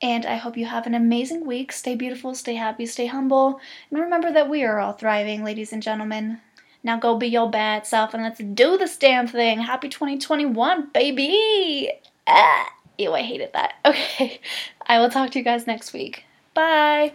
And 0.01 0.25
I 0.27 0.37
hope 0.37 0.57
you 0.57 0.67
have 0.67 0.87
an 0.87 0.95
amazing 0.95 1.45
week. 1.45 1.73
Stay 1.73 1.97
beautiful, 1.97 2.35
stay 2.35 2.55
happy, 2.55 2.87
stay 2.87 3.07
humble. 3.07 3.61
And 3.91 4.01
remember 4.01 4.33
that 4.33 4.49
we 4.49 4.65
are 4.65 4.79
all 4.79 4.93
thriving, 4.93 5.45
ladies 5.45 5.73
and 5.73 5.83
gentlemen. 5.83 6.41
Now 6.89 6.97
go 6.97 7.19
be 7.19 7.27
your 7.27 7.51
bad 7.51 7.87
self 7.87 8.15
and 8.15 8.23
let's 8.23 8.39
do 8.39 8.79
this 8.79 8.97
damn 8.97 9.27
thing. 9.27 9.61
Happy 9.61 9.91
2021, 9.91 10.89
baby! 10.95 11.91
Ah, 12.27 12.73
ew, 12.97 13.13
I 13.13 13.21
hated 13.21 13.53
that. 13.53 13.75
Okay, 13.85 14.41
I 14.87 14.99
will 14.99 15.11
talk 15.11 15.31
to 15.33 15.39
you 15.39 15.45
guys 15.45 15.67
next 15.67 15.93
week. 15.93 16.25
Bye! 16.55 17.13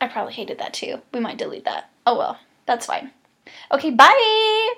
I 0.00 0.08
probably 0.08 0.32
hated 0.32 0.58
that 0.58 0.72
too. 0.72 1.02
We 1.12 1.20
might 1.20 1.36
delete 1.36 1.66
that. 1.66 1.90
Oh 2.06 2.16
well, 2.16 2.38
that's 2.64 2.86
fine. 2.86 3.10
Okay, 3.70 3.90
bye! 3.90 4.74